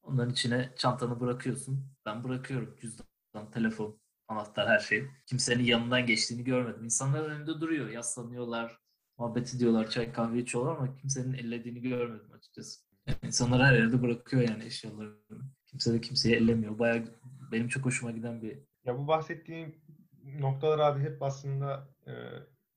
Onların 0.04 0.32
içine 0.32 0.74
çantanı 0.78 1.20
bırakıyorsun. 1.20 1.86
Ben 2.06 2.24
bırakıyorum 2.24 2.76
cüzdan, 2.82 3.52
telefon, 3.54 4.00
anahtar 4.28 4.68
her 4.68 4.80
şey. 4.80 5.08
Kimsenin 5.26 5.64
yanından 5.64 6.06
geçtiğini 6.06 6.44
görmedim. 6.44 6.84
İnsanlar 6.84 7.24
önünde 7.24 7.62
duruyor, 7.62 7.90
yaslanıyorlar, 7.90 8.78
muhabbet 9.18 9.56
ediyorlar, 9.56 9.90
çay 9.90 10.14
kahve 10.14 10.40
içiyorlar 10.40 10.76
ama 10.76 10.98
kimsenin 10.98 11.34
ellediğini 11.34 11.82
görmedim 11.82 12.32
açıkçası. 12.34 12.80
Yani 13.08 13.18
insanlar 13.24 13.64
her 13.66 13.74
yerde 13.74 14.02
bırakıyor 14.02 14.50
yani 14.50 14.66
eşyalarını. 14.66 15.44
Kimse 15.66 15.94
de 15.94 16.02
kimseyi 16.02 16.36
ellemiyor. 16.36 16.80
Bayağı 16.80 17.04
benim 17.52 17.68
çok 17.68 17.86
hoşuma 17.86 18.12
giden 18.12 18.42
bir 18.42 18.60
Ya 18.86 18.98
bu 18.98 19.08
bahsettiğim 19.08 19.76
noktalar 20.24 20.80
abi 20.80 21.04
hep 21.04 21.24
aslında 21.24 21.88
e, 22.08 22.12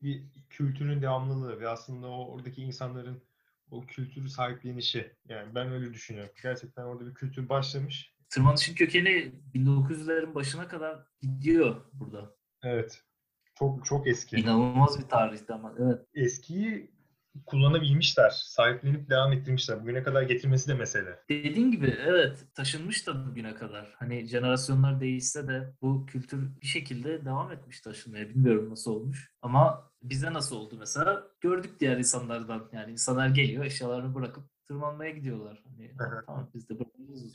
bir 0.02 0.24
kültürün 0.50 1.02
devamlılığı 1.02 1.60
ve 1.60 1.68
aslında 1.68 2.08
o 2.08 2.34
oradaki 2.34 2.62
insanların 2.62 3.22
o 3.70 3.86
kültürü 3.86 4.28
sahiplenişi. 4.28 5.16
Yani 5.28 5.54
ben 5.54 5.72
öyle 5.72 5.94
düşünüyorum. 5.94 6.32
Gerçekten 6.42 6.84
orada 6.84 7.06
bir 7.06 7.14
kültür 7.14 7.48
başlamış. 7.48 8.15
Tırmanışın 8.28 8.74
kökeni 8.74 9.32
1900'lerin 9.54 10.34
başına 10.34 10.68
kadar 10.68 11.06
gidiyor 11.20 11.76
burada. 11.92 12.36
Evet. 12.62 13.02
Çok 13.58 13.84
çok 13.84 14.06
eski. 14.06 14.36
İnanılmaz 14.36 14.98
bir 14.98 15.08
tarihti 15.08 15.52
ama 15.52 15.74
evet. 15.78 16.00
Eskiyi 16.14 16.96
kullanabilmişler. 17.46 18.30
Sahiplenip 18.30 19.10
devam 19.10 19.32
ettirmişler. 19.32 19.82
Bugüne 19.82 20.02
kadar 20.02 20.22
getirmesi 20.22 20.68
de 20.68 20.74
mesele. 20.74 21.18
Dediğin 21.28 21.70
gibi 21.70 21.96
evet 22.06 22.44
taşınmış 22.54 23.06
da 23.06 23.26
bugüne 23.26 23.54
kadar. 23.54 23.94
Hani 23.98 24.26
jenerasyonlar 24.26 25.00
değişse 25.00 25.48
de 25.48 25.74
bu 25.82 26.06
kültür 26.06 26.60
bir 26.62 26.66
şekilde 26.66 27.24
devam 27.24 27.52
etmiş 27.52 27.80
taşınmaya. 27.80 28.28
Bilmiyorum 28.28 28.70
nasıl 28.70 28.90
olmuş. 28.90 29.32
Ama 29.42 29.90
bize 30.02 30.32
nasıl 30.32 30.56
oldu 30.56 30.76
mesela? 30.78 31.26
Gördük 31.40 31.80
diğer 31.80 31.96
insanlardan. 31.96 32.68
Yani 32.72 32.92
insanlar 32.92 33.28
geliyor 33.28 33.64
eşyalarını 33.64 34.14
bırakıp 34.14 34.44
tırmanmaya 34.68 35.10
gidiyorlar. 35.10 35.64
Hani 35.64 35.92
tamam 36.26 36.50
biz 36.54 36.68
de 36.68 36.78
bırakıyoruz. 36.78 37.32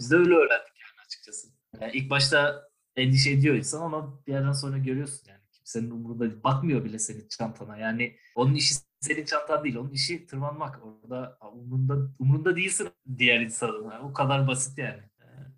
Biz 0.00 0.10
de 0.10 0.16
öyle 0.16 0.34
öğrendik 0.34 0.74
yani 0.80 1.06
açıkçası. 1.06 1.48
Yani 1.80 1.92
ilk 1.92 2.10
başta 2.10 2.68
endişe 2.96 3.30
ediyor 3.30 3.54
insan 3.54 3.82
ama 3.82 4.26
bir 4.26 4.32
yerden 4.32 4.52
sonra 4.52 4.78
görüyorsun 4.78 5.30
yani. 5.30 5.40
Kimsenin 5.52 5.90
umurunda 5.90 6.30
değil. 6.30 6.42
Bakmıyor 6.44 6.84
bile 6.84 6.98
senin 6.98 7.28
çantana. 7.28 7.76
Yani 7.76 8.16
onun 8.34 8.54
işi 8.54 8.74
senin 9.00 9.24
çantan 9.24 9.64
değil. 9.64 9.76
Onun 9.76 9.90
işi 9.90 10.26
tırmanmak. 10.26 10.80
Orada 10.84 11.38
umurunda, 11.52 12.10
umurunda 12.18 12.56
değilsin 12.56 12.88
diğer 13.18 13.40
insanın. 13.40 13.90
Yani 13.90 14.04
o 14.04 14.12
kadar 14.12 14.48
basit 14.48 14.78
yani. 14.78 15.02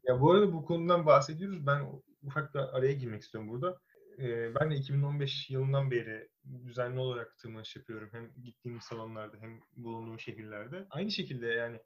Ya 0.04 0.20
bu 0.20 0.32
arada 0.32 0.52
bu 0.52 0.64
konudan 0.64 1.06
bahsediyoruz. 1.06 1.66
Ben 1.66 1.86
ufak 2.22 2.54
da 2.54 2.72
araya 2.72 2.92
girmek 2.92 3.22
istiyorum 3.22 3.50
burada. 3.50 3.78
Ben 4.60 4.70
de 4.70 4.74
2015 4.74 5.50
yılından 5.50 5.90
beri 5.90 6.28
düzenli 6.66 7.00
olarak 7.00 7.38
tırmanış 7.38 7.76
yapıyorum. 7.76 8.08
Hem 8.12 8.30
gittiğim 8.42 8.80
salonlarda 8.80 9.36
hem 9.36 9.60
bulunduğum 9.76 10.20
şehirlerde. 10.20 10.86
Aynı 10.90 11.10
şekilde 11.10 11.46
yani 11.46 11.80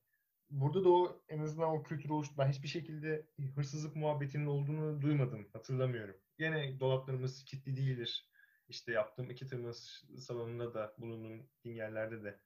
burada 0.51 0.85
da 0.85 0.89
o 0.89 1.23
en 1.29 1.39
azından 1.39 1.71
o 1.71 1.83
kültür 1.83 2.11
oluştu. 2.11 2.35
Ben 2.39 2.49
hiçbir 2.49 2.69
şekilde 2.69 3.27
hırsızlık 3.55 3.97
muhabbetinin 3.97 4.47
olduğunu 4.47 5.03
duymadım. 5.03 5.49
Hatırlamıyorum. 5.53 6.17
Gene 6.39 6.81
dolaplarımız 6.81 7.45
kilitli 7.45 7.77
değildir. 7.77 8.29
İşte 8.69 8.93
yaptığım 8.93 9.31
iki 9.31 9.47
tırmanış 9.47 10.05
salonunda 10.19 10.75
da 10.75 10.95
bulunduğum 10.99 11.47
yerlerde 11.65 12.25
de 12.25 12.39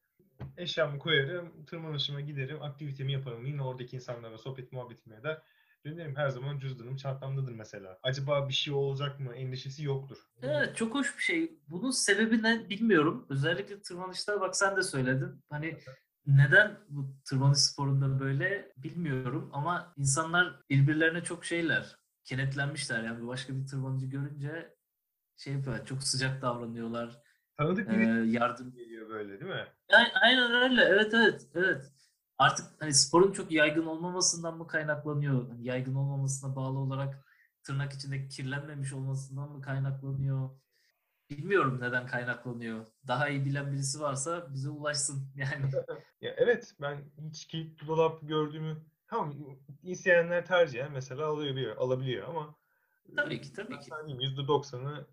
eşyamı 0.57 0.99
koyarım, 0.99 1.65
tırmanışıma 1.65 2.21
giderim, 2.21 2.63
aktivitemi 2.63 3.13
yaparım. 3.13 3.47
Yine 3.47 3.63
oradaki 3.63 3.97
insanlarla 3.97 4.39
sohbet 4.39 4.73
muhabbetime 4.73 5.17
eder. 5.17 5.43
Dönerim 5.87 6.17
her 6.17 6.29
zaman 6.29 6.59
cüzdanım 6.59 6.97
çantamdadır 6.97 7.53
mesela. 7.53 7.99
Acaba 8.03 8.49
bir 8.49 8.55
şey 8.55 8.75
olacak 8.75 9.21
mı 9.21 9.35
endişesi 9.35 9.85
yoktur. 9.85 10.19
Evet 10.43 10.77
çok 10.77 10.95
hoş 10.95 11.19
bir 11.19 11.23
şey. 11.23 11.59
Bunun 11.69 11.91
sebebi 11.91 12.43
ne 12.43 12.69
bilmiyorum. 12.69 13.27
Özellikle 13.31 13.83
tırmanışta 13.83 14.41
bak 14.41 14.57
sen 14.57 14.77
de 14.77 14.83
söyledin. 14.83 15.45
Hani 15.51 15.79
neden 16.27 16.79
bu 16.89 17.15
tırmanış 17.25 17.59
sporunda 17.59 18.21
böyle 18.21 18.73
bilmiyorum 18.77 19.51
ama 19.53 19.93
insanlar 19.97 20.61
birbirlerine 20.71 21.25
çok 21.25 21.45
şeyler. 21.45 21.97
Kenetlenmişler 22.25 23.03
yani 23.03 23.27
başka 23.27 23.57
bir 23.57 23.67
tırmanıcı 23.67 24.07
görünce 24.07 24.75
şey 25.37 25.53
yapıyorlar, 25.53 25.87
çok 25.87 26.03
sıcak 26.03 26.43
davranıyorlar. 26.43 27.23
Tanıdık 27.57 27.91
biri 27.91 28.03
ee, 28.03 28.31
yardım 28.31 28.73
geliyor 28.73 29.09
böyle 29.09 29.41
değil 29.41 29.51
mi? 29.51 29.67
Aynen 30.23 30.53
öyle. 30.53 30.83
Evet 30.83 31.15
evet 31.15 31.47
evet. 31.55 31.93
Artık 32.39 32.67
hani 32.79 32.95
sporun 32.95 33.33
çok 33.33 33.53
yaygın 33.53 33.87
olmamasından 33.87 34.59
mı 34.59 34.67
kaynaklanıyor? 34.67 35.49
Hani 35.49 35.67
yaygın 35.67 35.95
olmamasına 35.95 36.57
bağlı 36.57 36.79
olarak 36.79 37.25
tırnak 37.63 37.93
içinde 37.93 38.29
kirlenmemiş 38.29 38.93
olmasından 38.93 39.51
mı 39.53 39.61
kaynaklanıyor? 39.63 40.51
Bilmiyorum 41.31 41.79
neden 41.81 42.07
kaynaklanıyor. 42.07 42.87
Daha 43.07 43.29
iyi 43.29 43.45
bilen 43.45 43.73
birisi 43.73 44.01
varsa 44.01 44.55
bize 44.55 44.69
ulaşsın 44.69 45.29
yani. 45.35 45.71
ya 46.21 46.35
evet 46.37 46.75
ben 46.81 47.05
hiç 47.31 47.47
kilitli 47.47 47.87
dolap 47.87 48.19
gördüğümü 48.23 48.77
tamam 49.09 49.35
isteyenler 49.83 50.47
tercihen 50.47 50.93
mesela 50.93 51.27
alabiliyor, 51.27 51.77
alabiliyor 51.77 52.29
ama 52.29 52.55
tabii 53.17 53.41
ki 53.41 53.53
tabii 53.53 53.81
ki. 53.81 53.91
%90'ı 53.91 55.07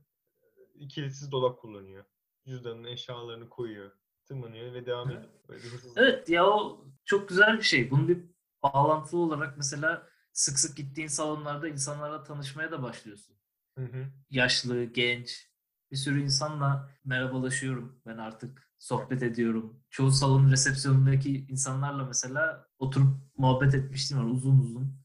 kilitsiz 0.89 1.31
dolap 1.31 1.59
kullanıyor. 1.59 2.05
Cüzdanın 2.45 2.83
eşyalarını 2.83 3.49
koyuyor, 3.49 3.91
tırmanıyor 4.25 4.73
ve 4.73 4.85
devam 4.85 5.09
ediyor. 5.09 5.29
Böyle 5.49 5.61
evet 5.95 6.29
ya 6.29 6.45
o 6.47 6.85
çok 7.05 7.29
güzel 7.29 7.57
bir 7.57 7.63
şey. 7.63 7.91
Bunun 7.91 8.07
bir 8.07 8.17
bağlantılı 8.63 9.19
olarak 9.19 9.57
mesela 9.57 10.07
sık 10.33 10.59
sık 10.59 10.77
gittiğin 10.77 11.07
salonlarda 11.07 11.67
insanlarla 11.67 12.23
tanışmaya 12.23 12.71
da 12.71 12.83
başlıyorsun. 12.83 13.35
Hı 13.77 13.85
hı. 13.85 14.05
Yaşlı, 14.29 14.83
genç, 14.83 15.49
bir 15.91 15.97
sürü 15.97 16.21
insanla 16.21 16.89
merhabalaşıyorum 17.05 18.01
ben 18.05 18.17
artık. 18.17 18.69
Sohbet 18.77 19.23
ediyorum. 19.23 19.83
Çoğu 19.89 20.11
salonun 20.11 20.51
resepsiyonundaki 20.51 21.45
insanlarla 21.49 22.05
mesela 22.05 22.67
oturup 22.79 23.07
muhabbet 23.37 23.75
etmiştim 23.75 24.17
var 24.17 24.23
uzun 24.23 24.59
uzun. 24.59 25.03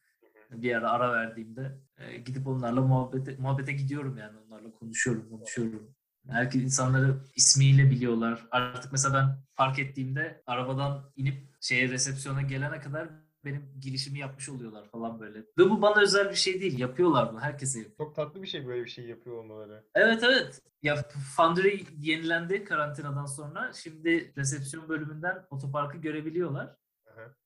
Bir 0.50 0.74
ara 0.74 0.90
ara 0.90 1.12
verdiğimde 1.12 1.78
e, 1.96 2.16
gidip 2.16 2.46
onlarla 2.46 2.80
muhabbete, 2.80 3.36
muhabbete 3.36 3.72
gidiyorum 3.72 4.16
yani 4.18 4.38
onlarla 4.38 4.72
konuşuyorum, 4.72 5.28
konuşuyorum. 5.30 5.94
Herkes 6.28 6.62
insanları 6.62 7.16
ismiyle 7.36 7.90
biliyorlar. 7.90 8.46
Artık 8.50 8.92
mesela 8.92 9.14
ben 9.14 9.38
fark 9.54 9.78
ettiğimde 9.78 10.42
arabadan 10.46 11.10
inip 11.16 11.48
şeye 11.60 11.88
resepsiyona 11.88 12.42
gelene 12.42 12.80
kadar 12.80 13.08
benim 13.44 13.62
girişimi 13.80 14.18
yapmış 14.18 14.48
oluyorlar 14.48 14.88
falan 14.88 15.20
böyle. 15.20 15.38
Ve 15.38 15.70
bu 15.70 15.82
bana 15.82 16.00
özel 16.00 16.30
bir 16.30 16.34
şey 16.34 16.60
değil. 16.60 16.78
Yapıyorlar 16.78 17.32
bunu. 17.32 17.40
Herkese 17.40 17.78
yapıyor. 17.78 17.96
Çok 17.98 18.16
tatlı 18.16 18.42
bir 18.42 18.46
şey 18.46 18.66
böyle 18.66 18.84
bir 18.84 18.90
şey 18.90 19.06
yapıyor 19.06 19.36
olmaları. 19.36 19.84
Evet 19.94 20.22
evet. 20.22 20.62
Ya 20.82 21.04
Foundry 21.36 21.84
yenilendi 22.00 22.64
karantinadan 22.64 23.26
sonra. 23.26 23.72
Şimdi 23.72 24.32
resepsiyon 24.36 24.88
bölümünden 24.88 25.46
otoparkı 25.50 25.98
görebiliyorlar. 25.98 26.76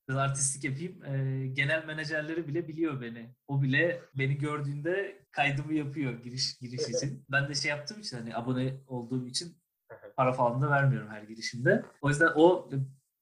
Biraz 0.08 0.18
artistik 0.18 0.64
yapayım. 0.64 1.04
E, 1.04 1.46
genel 1.46 1.84
menajerleri 1.84 2.48
bile 2.48 2.68
biliyor 2.68 3.00
beni. 3.00 3.34
O 3.48 3.62
bile 3.62 4.02
beni 4.14 4.38
gördüğünde 4.38 5.26
kaydımı 5.30 5.74
yapıyor 5.74 6.12
giriş 6.22 6.58
giriş 6.58 6.88
için. 6.88 7.24
Ben 7.30 7.48
de 7.48 7.54
şey 7.54 7.70
yaptığım 7.70 8.00
için 8.00 8.16
hani 8.16 8.36
abone 8.36 8.76
olduğum 8.86 9.26
için 9.26 9.62
para 10.16 10.32
falan 10.32 10.62
da 10.62 10.70
vermiyorum 10.70 11.08
her 11.08 11.22
girişimde. 11.22 11.84
O 12.02 12.08
yüzden 12.08 12.30
o 12.34 12.70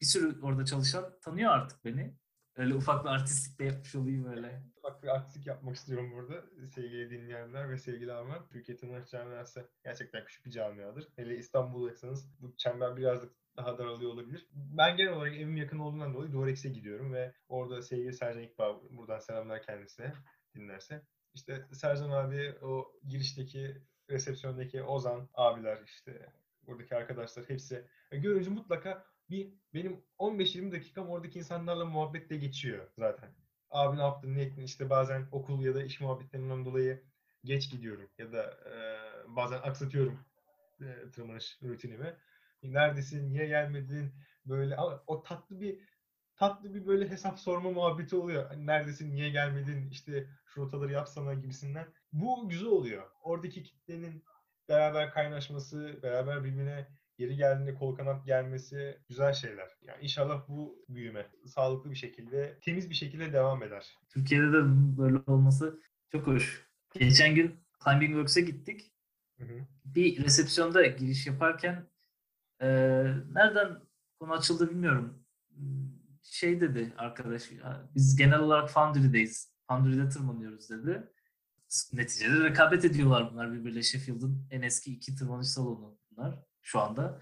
bir 0.00 0.06
sürü 0.06 0.40
orada 0.42 0.64
çalışan 0.64 1.18
tanıyor 1.22 1.52
artık 1.52 1.84
beni. 1.84 2.14
Öyle 2.56 2.74
ufak 2.74 3.04
bir 3.04 3.10
artistlik 3.10 3.58
de 3.58 3.64
yapmış 3.64 3.94
olayım 3.94 4.26
öyle. 4.26 4.62
Ufak 4.76 5.02
bir 5.02 5.08
artistlik 5.08 5.46
yapmak 5.46 5.76
istiyorum 5.76 6.12
burada 6.12 6.44
sevgili 6.74 7.10
dinleyenler 7.10 7.70
ve 7.70 7.78
sevgili 7.78 8.12
Arman. 8.12 8.48
Türkiye 8.48 8.76
Tırmanış 8.76 9.10
Camiası 9.10 9.70
gerçekten 9.84 10.24
küçük 10.24 10.46
bir 10.46 10.50
camiadır. 10.50 11.08
Hele 11.16 11.36
İstanbul'daysanız 11.36 12.28
bu 12.40 12.56
çember 12.56 12.96
birazcık 12.96 13.32
daha 13.64 13.78
daralıyor 13.78 14.12
olabilir. 14.12 14.46
Ben 14.52 14.96
genel 14.96 15.12
olarak 15.12 15.34
evim 15.34 15.56
yakın 15.56 15.78
olduğundan 15.78 16.14
dolayı 16.14 16.32
Doğrex'e 16.32 16.68
gidiyorum 16.68 17.12
ve 17.12 17.32
orada 17.48 17.82
sevgili 17.82 18.12
Sercan 18.12 18.42
İkbal, 18.42 18.76
buradan 18.90 19.18
selamlar 19.18 19.62
kendisine 19.62 20.12
dinlerse. 20.54 21.02
İşte 21.34 21.66
Sercan 21.72 22.10
abi 22.10 22.54
o 22.62 22.92
girişteki 23.08 23.76
resepsiyondaki 24.10 24.82
Ozan 24.82 25.28
abiler 25.34 25.78
işte 25.84 26.32
buradaki 26.66 26.96
arkadaşlar 26.96 27.48
hepsi 27.48 27.84
görünce 28.12 28.50
mutlaka 28.50 29.04
bir 29.30 29.52
benim 29.74 30.04
15-20 30.18 30.72
dakikam 30.72 31.10
oradaki 31.10 31.38
insanlarla 31.38 31.84
muhabbetle 31.84 32.36
geçiyor 32.36 32.88
zaten. 32.98 33.30
Abi 33.70 33.96
ne 33.96 34.02
yaptın, 34.02 34.34
ne 34.34 34.42
ettin? 34.42 34.62
İşte 34.62 34.90
bazen 34.90 35.28
okul 35.32 35.64
ya 35.64 35.74
da 35.74 35.82
iş 35.82 36.00
muhabbetlerinden 36.00 36.64
dolayı 36.64 37.02
geç 37.44 37.70
gidiyorum 37.70 38.10
ya 38.18 38.32
da 38.32 38.42
e, 38.44 38.76
bazen 39.36 39.58
aksatıyorum 39.62 40.18
e, 40.80 41.10
tırmanış 41.10 41.58
rutinimi. 41.62 42.16
Neredesin, 42.62 43.32
niye 43.32 43.46
gelmedin? 43.46 44.12
Böyle 44.46 44.76
o 45.06 45.22
tatlı 45.22 45.60
bir 45.60 45.80
tatlı 46.36 46.74
bir 46.74 46.86
böyle 46.86 47.08
hesap 47.08 47.38
sorma 47.38 47.70
muhabbeti 47.70 48.16
oluyor. 48.16 48.46
Hani 48.48 48.66
neredesin, 48.66 49.14
niye 49.14 49.30
gelmedin, 49.30 49.90
işte 49.90 50.26
şu 50.46 50.60
rotaları 50.60 50.92
yapsana 50.92 51.34
gibisinden. 51.34 51.86
Bu 52.12 52.48
güzel 52.48 52.68
oluyor. 52.68 53.10
Oradaki 53.22 53.62
kitlenin 53.62 54.24
beraber 54.68 55.10
kaynaşması, 55.10 56.00
beraber 56.02 56.44
birbirine 56.44 56.88
Geri 57.20 57.36
geldiğinde 57.36 57.74
kol 57.74 57.96
kanat 57.96 58.26
gelmesi 58.26 58.98
güzel 59.08 59.32
şeyler. 59.32 59.68
Yani 59.82 60.02
inşallah 60.02 60.48
bu 60.48 60.84
büyüme 60.88 61.26
sağlıklı 61.46 61.90
bir 61.90 61.96
şekilde, 61.96 62.58
temiz 62.60 62.90
bir 62.90 62.94
şekilde 62.94 63.32
devam 63.32 63.62
eder. 63.62 63.98
Türkiye'de 64.08 64.52
de 64.52 64.58
böyle 64.98 65.16
olması 65.26 65.80
çok 66.12 66.26
hoş. 66.26 66.68
Geçen 66.94 67.34
gün 67.34 67.56
Climbing 67.84 68.10
Works'e 68.10 68.40
gittik. 68.40 68.92
Hı 69.38 69.44
hı. 69.44 69.66
Bir 69.84 70.24
resepsiyonda 70.24 70.86
giriş 70.86 71.26
yaparken 71.26 71.86
e, 72.60 72.68
nereden 73.32 73.78
konu 74.20 74.32
açıldı 74.32 74.70
bilmiyorum. 74.70 75.24
Şey 76.22 76.60
dedi 76.60 76.92
arkadaş, 76.98 77.50
biz 77.94 78.16
genel 78.16 78.38
olarak 78.38 78.70
Foundry'deyiz. 78.70 79.54
Foundry'de 79.68 80.08
tırmanıyoruz 80.08 80.70
dedi. 80.70 81.08
Neticede 81.92 82.44
rekabet 82.44 82.84
ediyorlar 82.84 83.32
bunlar 83.32 83.52
birbirle. 83.52 83.82
Sheffield'ın 83.82 84.46
en 84.50 84.62
eski 84.62 84.92
iki 84.94 85.14
tırmanış 85.16 85.48
salonu 85.48 85.98
bunlar 86.10 86.38
şu 86.62 86.80
anda. 86.80 87.20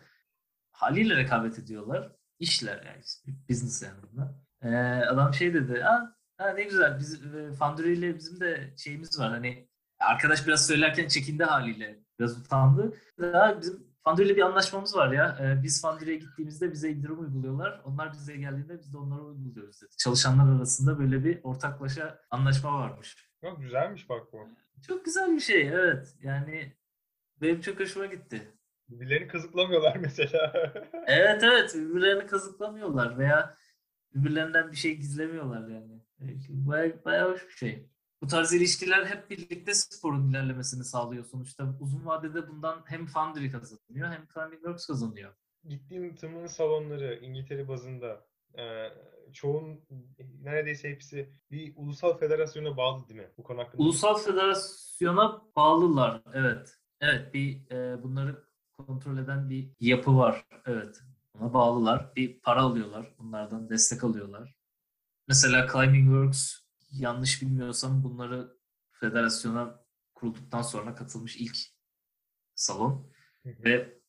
Haliyle 0.72 1.16
rekabet 1.16 1.58
ediyorlar. 1.58 2.16
İşler 2.38 2.82
yani. 2.86 3.02
Business 3.48 3.82
yani 3.82 3.98
bunlar. 4.12 4.28
Ee, 4.62 5.04
adam 5.04 5.34
şey 5.34 5.54
dedi. 5.54 5.80
Ha, 5.80 6.16
ha 6.36 6.50
ne 6.50 6.62
güzel. 6.62 6.98
Biz 6.98 7.24
e, 7.34 7.52
Foundry 7.52 7.92
ile 7.92 8.16
bizim 8.16 8.40
de 8.40 8.74
şeyimiz 8.76 9.18
var. 9.18 9.30
Hani 9.30 9.68
arkadaş 10.00 10.46
biraz 10.46 10.66
söylerken 10.66 11.08
çekindi 11.08 11.44
haliyle. 11.44 11.98
Biraz 12.18 12.38
utandı. 12.38 12.96
Ha, 13.20 13.58
bizim 13.60 13.87
Foundry 14.08 14.26
ile 14.26 14.36
bir 14.36 14.42
anlaşmamız 14.42 14.96
var 14.96 15.12
ya. 15.12 15.38
Ee, 15.40 15.62
biz 15.62 15.82
Foundry'e 15.82 16.16
gittiğimizde 16.16 16.72
bize 16.72 16.90
indirim 16.90 17.20
uyguluyorlar. 17.20 17.80
Onlar 17.84 18.12
bize 18.12 18.36
geldiğinde 18.36 18.78
biz 18.78 18.92
de 18.92 18.98
onlara 18.98 19.20
uyguluyoruz 19.20 19.82
dedi. 19.82 19.90
Çalışanlar 19.98 20.56
arasında 20.56 20.98
böyle 20.98 21.24
bir 21.24 21.40
ortaklaşa 21.42 22.20
anlaşma 22.30 22.74
varmış. 22.74 23.30
Ya, 23.42 23.50
güzelmiş 23.50 24.08
bak 24.08 24.32
bu. 24.32 24.48
Çok 24.86 25.04
güzel 25.04 25.34
bir 25.34 25.40
şey 25.40 25.68
evet. 25.68 26.14
Yani 26.22 26.72
benim 27.40 27.60
çok 27.60 27.80
hoşuma 27.80 28.06
gitti. 28.06 28.52
Birbirlerini 28.88 29.28
kazıklamıyorlar 29.28 29.96
mesela. 30.00 30.52
Evet 31.06 31.42
evet 31.42 31.74
birbirlerini 31.74 32.26
kazıklamıyorlar 32.26 33.18
veya 33.18 33.56
birbirlerinden 34.14 34.70
bir 34.70 34.76
şey 34.76 34.96
gizlemiyorlar 34.96 35.68
yani. 35.68 36.02
Bayağı, 36.48 37.04
bayağı 37.04 37.32
hoş 37.32 37.46
bir 37.48 37.54
şey. 37.54 37.88
Bu 38.22 38.26
tarz 38.26 38.52
ilişkiler 38.52 39.06
hep 39.06 39.30
birlikte 39.30 39.74
sporun 39.74 40.30
ilerlemesini 40.30 40.84
sağlıyor 40.84 41.24
sonuçta. 41.24 41.76
Uzun 41.80 42.06
vadede 42.06 42.48
bundan 42.48 42.82
hem 42.86 43.06
Foundry 43.06 43.50
kazanıyor 43.50 44.08
hem 44.08 44.26
Climbing 44.34 44.62
Works 44.62 44.86
kazanıyor. 44.86 45.34
Gittiğim 45.68 46.16
tırmanış 46.16 46.52
salonları 46.52 47.18
İngiltere 47.22 47.68
bazında 47.68 48.26
e, 48.58 48.92
çoğun 49.32 49.80
neredeyse 50.42 50.90
hepsi 50.90 51.32
bir 51.50 51.72
ulusal 51.76 52.18
federasyona 52.18 52.76
bağlı 52.76 53.08
değil 53.08 53.20
mi? 53.20 53.30
Bu 53.38 53.42
konu 53.42 53.58
hakkında. 53.58 53.82
Ulusal 53.82 54.18
federasyona 54.18 55.42
bağlılar 55.56 56.22
evet. 56.34 56.74
Evet 57.00 57.34
bir 57.34 57.70
e, 57.70 58.02
bunları 58.02 58.44
kontrol 58.78 59.18
eden 59.18 59.50
bir 59.50 59.70
yapı 59.80 60.16
var. 60.16 60.46
Evet. 60.66 61.00
Ona 61.34 61.52
bağlılar. 61.52 62.12
Bir 62.16 62.40
para 62.40 62.62
alıyorlar. 62.62 63.14
Bunlardan 63.18 63.70
destek 63.70 64.04
alıyorlar. 64.04 64.54
Mesela 65.28 65.66
Climbing 65.72 66.04
Works 66.04 66.67
yanlış 66.90 67.42
bilmiyorsam 67.42 68.04
bunları 68.04 68.58
federasyona 68.90 69.84
kurulduktan 70.14 70.62
sonra 70.62 70.94
katılmış 70.94 71.36
ilk 71.36 71.56
salon 72.54 73.12
ve 73.44 74.00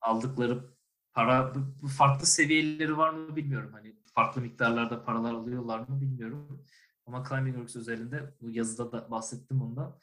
aldıkları 0.00 0.74
para 1.12 1.54
bu 1.54 1.88
farklı 1.88 2.26
seviyeleri 2.26 2.96
var 2.96 3.10
mı 3.10 3.36
bilmiyorum. 3.36 3.72
Hani 3.72 3.96
farklı 4.14 4.40
miktarlarda 4.40 5.04
paralar 5.04 5.34
alıyorlar 5.34 5.78
mı 5.78 6.00
bilmiyorum. 6.00 6.66
Ama 7.06 7.24
Climbing 7.28 7.54
Works 7.54 7.76
özelinde 7.76 8.34
bu 8.40 8.50
yazıda 8.50 8.92
da 8.92 9.10
bahsettim 9.10 9.62
ondan. 9.62 9.98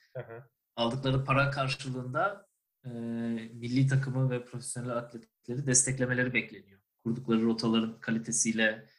Aldıkları 0.75 1.23
para 1.23 1.51
karşılığında 1.51 2.47
e, 2.86 2.89
milli 3.53 3.88
takımı 3.88 4.29
ve 4.29 4.45
profesyonel 4.45 4.97
atletleri 4.97 5.67
desteklemeleri 5.67 6.34
bekleniyor. 6.34 6.79
Kurdukları 7.03 7.43
rotaların 7.43 7.99
kalitesiyle, 7.99 8.89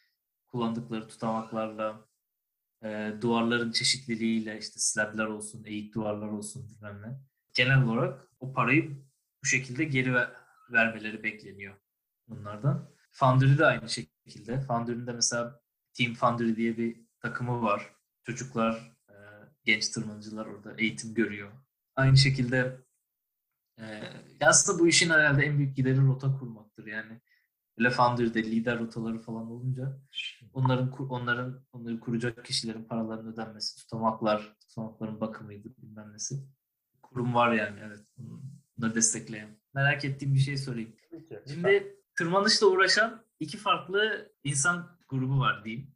kullandıkları 0.46 1.08
tutamaklarla, 1.08 2.08
e, 2.84 3.12
duvarların 3.20 3.72
çeşitliliğiyle 3.72 4.58
işte 4.58 4.74
slabler 4.78 5.26
olsun, 5.26 5.64
eğik 5.64 5.94
duvarlar 5.94 6.28
olsun 6.28 6.68
bilmem 6.68 7.02
ne. 7.02 7.20
Genel 7.54 7.82
olarak 7.82 8.28
o 8.40 8.52
parayı 8.52 8.90
bu 9.42 9.46
şekilde 9.46 9.84
geri 9.84 10.14
ver, 10.14 10.30
vermeleri 10.72 11.22
bekleniyor 11.22 11.76
bunlardan. 12.28 12.90
Foundry 13.10 13.58
de 13.58 13.66
aynı 13.66 13.88
şekilde. 13.88 14.60
Foundry'nin 14.60 15.06
de 15.06 15.12
mesela 15.12 15.60
Team 15.92 16.14
Foundry 16.14 16.56
diye 16.56 16.76
bir 16.76 16.96
takımı 17.20 17.62
var. 17.62 17.94
Çocuklar, 18.22 18.96
e, 19.08 19.14
genç 19.64 19.88
tırmanıcılar 19.88 20.46
orada 20.46 20.74
eğitim 20.78 21.14
görüyor. 21.14 21.52
Aynı 21.96 22.16
şekilde 22.16 22.80
e, 23.78 24.02
aslında 24.40 24.78
bu 24.78 24.88
işin 24.88 25.10
herhalde 25.10 25.42
en 25.44 25.58
büyük 25.58 25.76
gideri 25.76 26.06
rota 26.06 26.38
kurmaktır. 26.38 26.86
Yani 26.86 27.20
hele 27.80 27.90
Foundry'de 27.90 28.44
lider 28.44 28.78
rotaları 28.78 29.18
falan 29.18 29.50
olunca 29.50 30.00
onların 30.52 30.92
onların 30.92 31.64
onları 31.72 32.00
kuracak 32.00 32.44
kişilerin 32.44 32.84
paralarının 32.84 33.32
ödenmesi, 33.32 33.76
tutamaklar, 33.76 34.56
tutamakların 34.60 35.20
bakımıydı 35.20 35.68
bilmem 35.78 36.12
nesi. 36.12 36.34
Kurum 37.02 37.34
var 37.34 37.52
yani 37.52 37.80
evet. 37.86 38.00
Bunları 38.76 38.94
destekleyen. 38.94 39.60
Merak 39.74 40.04
ettiğim 40.04 40.34
bir 40.34 40.38
şey 40.38 40.56
sorayım. 40.56 40.96
Şimdi 41.46 41.96
tırmanışla 42.14 42.66
uğraşan 42.66 43.24
iki 43.40 43.58
farklı 43.58 44.32
insan 44.44 44.98
grubu 45.08 45.40
var 45.40 45.64
diyeyim. 45.64 45.94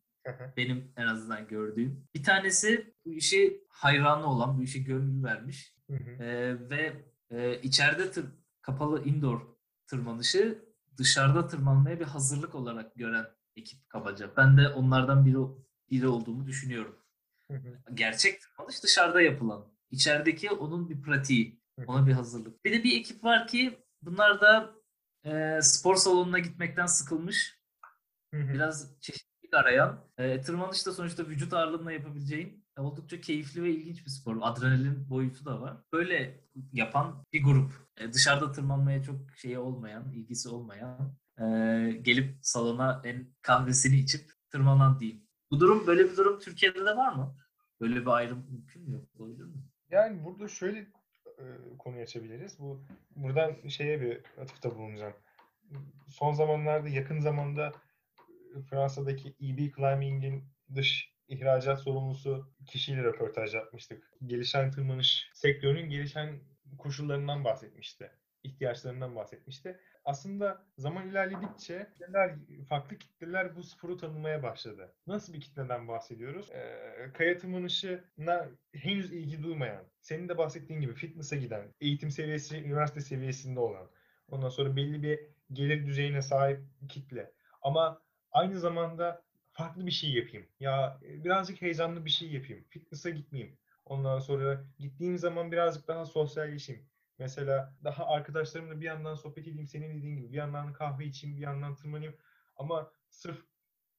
Benim 0.56 0.92
en 0.96 1.06
azından 1.06 1.48
gördüğüm. 1.48 2.08
Bir 2.14 2.22
tanesi 2.22 2.94
bu 3.04 3.12
işe 3.12 3.60
hayranı 3.68 4.26
olan, 4.26 4.58
bu 4.58 4.62
işe 4.62 4.78
gönül 4.78 5.24
vermiş. 5.24 5.74
Ee, 5.90 6.70
ve 6.70 7.04
e, 7.30 7.60
içeride 7.60 8.10
tır, 8.10 8.26
kapalı 8.62 9.04
indoor 9.04 9.40
tırmanışı 9.86 10.64
dışarıda 10.98 11.46
tırmanmaya 11.46 12.00
bir 12.00 12.04
hazırlık 12.04 12.54
olarak 12.54 12.94
gören 12.96 13.26
ekip 13.56 13.88
kabaca. 13.88 14.30
Ben 14.36 14.56
de 14.56 14.68
onlardan 14.68 15.26
biri 15.26 15.38
biri 15.90 16.08
olduğumu 16.08 16.46
düşünüyorum. 16.46 16.98
Gerçek 17.94 18.40
tırmanış 18.40 18.82
dışarıda 18.82 19.20
yapılan. 19.20 19.66
İçerideki 19.90 20.50
onun 20.50 20.90
bir 20.90 21.02
pratiği. 21.02 21.60
Ona 21.86 22.06
bir 22.06 22.12
hazırlık. 22.12 22.64
Bir 22.64 22.72
de 22.72 22.84
bir 22.84 23.00
ekip 23.00 23.24
var 23.24 23.46
ki 23.46 23.78
bunlar 24.02 24.40
da 24.40 24.74
e, 25.24 25.62
spor 25.62 25.96
salonuna 25.96 26.38
gitmekten 26.38 26.86
sıkılmış. 26.86 27.60
Biraz 28.32 29.00
çeşitlilik 29.00 29.54
arayan. 29.54 30.04
E, 30.18 30.40
tırmanış 30.40 30.86
da 30.86 30.92
sonuçta 30.92 31.26
vücut 31.26 31.52
ağırlığına 31.52 31.92
yapabileceğin 31.92 32.63
oldukça 32.82 33.20
keyifli 33.20 33.62
ve 33.62 33.70
ilginç 33.70 34.04
bir 34.04 34.10
spor. 34.10 34.36
Adrenalin 34.40 35.10
boyutu 35.10 35.44
da 35.44 35.60
var. 35.60 35.76
Böyle 35.92 36.40
yapan 36.72 37.24
bir 37.32 37.42
grup. 37.44 37.72
E, 37.96 38.12
dışarıda 38.12 38.52
tırmanmaya 38.52 39.02
çok 39.02 39.16
şeyi 39.36 39.58
olmayan, 39.58 40.12
ilgisi 40.12 40.48
olmayan, 40.48 41.16
e, 41.38 41.44
gelip 42.02 42.38
salona 42.42 43.02
en 43.04 43.26
kahvesini 43.42 43.96
içip 43.96 44.30
tırmanan 44.50 45.00
diyeyim. 45.00 45.22
Bu 45.50 45.60
durum, 45.60 45.86
böyle 45.86 46.04
bir 46.10 46.16
durum 46.16 46.38
Türkiye'de 46.38 46.84
de 46.84 46.96
var 46.96 47.12
mı? 47.12 47.36
Böyle 47.80 48.00
bir 48.00 48.06
ayrım 48.06 48.46
mümkün 48.50 48.90
mü? 48.90 49.06
Olabilir 49.18 49.44
mi? 49.44 49.64
Yani 49.90 50.24
burada 50.24 50.48
şöyle 50.48 50.78
e, 51.38 51.44
konuyu 51.78 52.02
açabiliriz. 52.02 52.58
Bu 52.58 52.84
buradan 53.16 53.68
şeye 53.68 54.00
bir 54.00 54.22
atıfta 54.42 54.74
bulunacağım. 54.76 55.14
Son 56.08 56.32
zamanlarda, 56.32 56.88
yakın 56.88 57.20
zamanda 57.20 57.72
Fransa'daki 58.70 59.28
EB 59.28 59.58
Climbing'in 59.76 60.44
dış 60.74 61.13
ihracat 61.28 61.80
sorumlusu 61.80 62.52
kişiyle 62.66 63.02
röportaj 63.02 63.54
yapmıştık. 63.54 64.12
Gelişen 64.26 64.70
tırmanış 64.70 65.30
sektörünün 65.34 65.88
gelişen 65.90 66.40
koşullarından 66.78 67.44
bahsetmişti. 67.44 68.10
ihtiyaçlarından 68.44 69.16
bahsetmişti. 69.16 69.80
Aslında 70.04 70.66
zaman 70.78 71.08
ilerledikçe 71.08 71.88
kitleler, 71.92 72.36
farklı 72.68 72.98
kitleler 72.98 73.56
bu 73.56 73.62
sporu 73.62 73.96
tanımaya 73.96 74.42
başladı. 74.42 74.94
Nasıl 75.06 75.32
bir 75.32 75.40
kitleden 75.40 75.88
bahsediyoruz? 75.88 76.50
Ee, 76.50 77.10
kaya 77.14 77.38
tırmanışına 77.38 78.48
henüz 78.72 79.12
ilgi 79.12 79.42
duymayan, 79.42 79.84
senin 80.00 80.28
de 80.28 80.38
bahsettiğin 80.38 80.80
gibi 80.80 80.94
fitness'a 80.94 81.36
giden, 81.36 81.74
eğitim 81.80 82.10
seviyesi, 82.10 82.58
üniversite 82.58 83.00
seviyesinde 83.00 83.60
olan, 83.60 83.90
ondan 84.28 84.48
sonra 84.48 84.76
belli 84.76 85.02
bir 85.02 85.20
gelir 85.52 85.86
düzeyine 85.86 86.22
sahip 86.22 86.60
kitle. 86.88 87.32
Ama 87.62 88.02
aynı 88.32 88.58
zamanda 88.58 89.23
farklı 89.54 89.86
bir 89.86 89.90
şey 89.90 90.10
yapayım. 90.10 90.46
Ya 90.60 90.98
birazcık 91.02 91.62
heyecanlı 91.62 92.04
bir 92.04 92.10
şey 92.10 92.32
yapayım. 92.32 92.64
Fitness'a 92.68 93.10
gitmeyeyim. 93.10 93.58
Ondan 93.84 94.18
sonra 94.18 94.64
gittiğim 94.78 95.18
zaman 95.18 95.52
birazcık 95.52 95.88
daha 95.88 96.04
sosyalleşeyim. 96.04 96.86
Mesela 97.18 97.74
daha 97.84 98.06
arkadaşlarımla 98.06 98.80
bir 98.80 98.86
yandan 98.86 99.14
sohbet 99.14 99.48
edeyim 99.48 99.66
senin 99.66 99.98
dediğin 99.98 100.16
gibi. 100.16 100.32
Bir 100.32 100.36
yandan 100.36 100.72
kahve 100.72 101.04
içeyim, 101.06 101.36
bir 101.36 101.42
yandan 101.42 101.74
tırmanayım. 101.76 102.14
Ama 102.56 102.92
sırf 103.08 103.44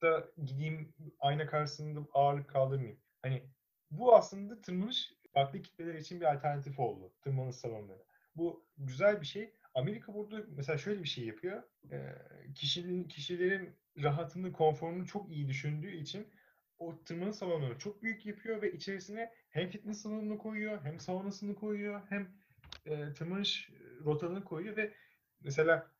da 0.01 0.27
gideyim 0.45 0.93
ayna 1.19 1.45
karşısında 1.47 1.99
ağırlık 2.13 2.49
kaldırmayayım. 2.49 2.99
Hani 3.21 3.43
bu 3.91 4.15
aslında 4.15 4.61
tırmanış 4.61 5.13
farklı 5.33 5.61
kitleler 5.61 5.95
için 5.95 6.21
bir 6.21 6.33
alternatif 6.33 6.79
oldu. 6.79 7.13
Tırmanış 7.21 7.55
salonları. 7.55 8.03
Bu 8.35 8.65
güzel 8.77 9.21
bir 9.21 9.25
şey. 9.25 9.53
Amerika 9.75 10.13
burada 10.13 10.43
mesela 10.55 10.77
şöyle 10.77 11.03
bir 11.03 11.07
şey 11.07 11.25
yapıyor. 11.25 11.63
E, 11.91 12.15
kişinin, 12.55 13.03
kişilerin 13.03 13.75
rahatını, 14.03 14.51
konforunu 14.51 15.05
çok 15.05 15.31
iyi 15.31 15.47
düşündüğü 15.47 15.91
için 15.91 16.27
o 16.79 17.03
tırmanış 17.03 17.35
salonunu 17.35 17.79
çok 17.79 18.03
büyük 18.03 18.25
yapıyor 18.25 18.61
ve 18.61 18.71
içerisine 18.71 19.31
hem 19.49 19.69
fitness 19.69 20.01
salonunu 20.01 20.37
koyuyor, 20.37 20.83
hem 20.83 20.99
saunasını 20.99 21.55
koyuyor, 21.55 22.01
hem 22.09 22.27
e, 22.85 23.13
tırmanış 23.13 23.69
rotalarını 24.05 24.43
koyuyor 24.43 24.77
ve 24.77 24.93
mesela 25.43 25.91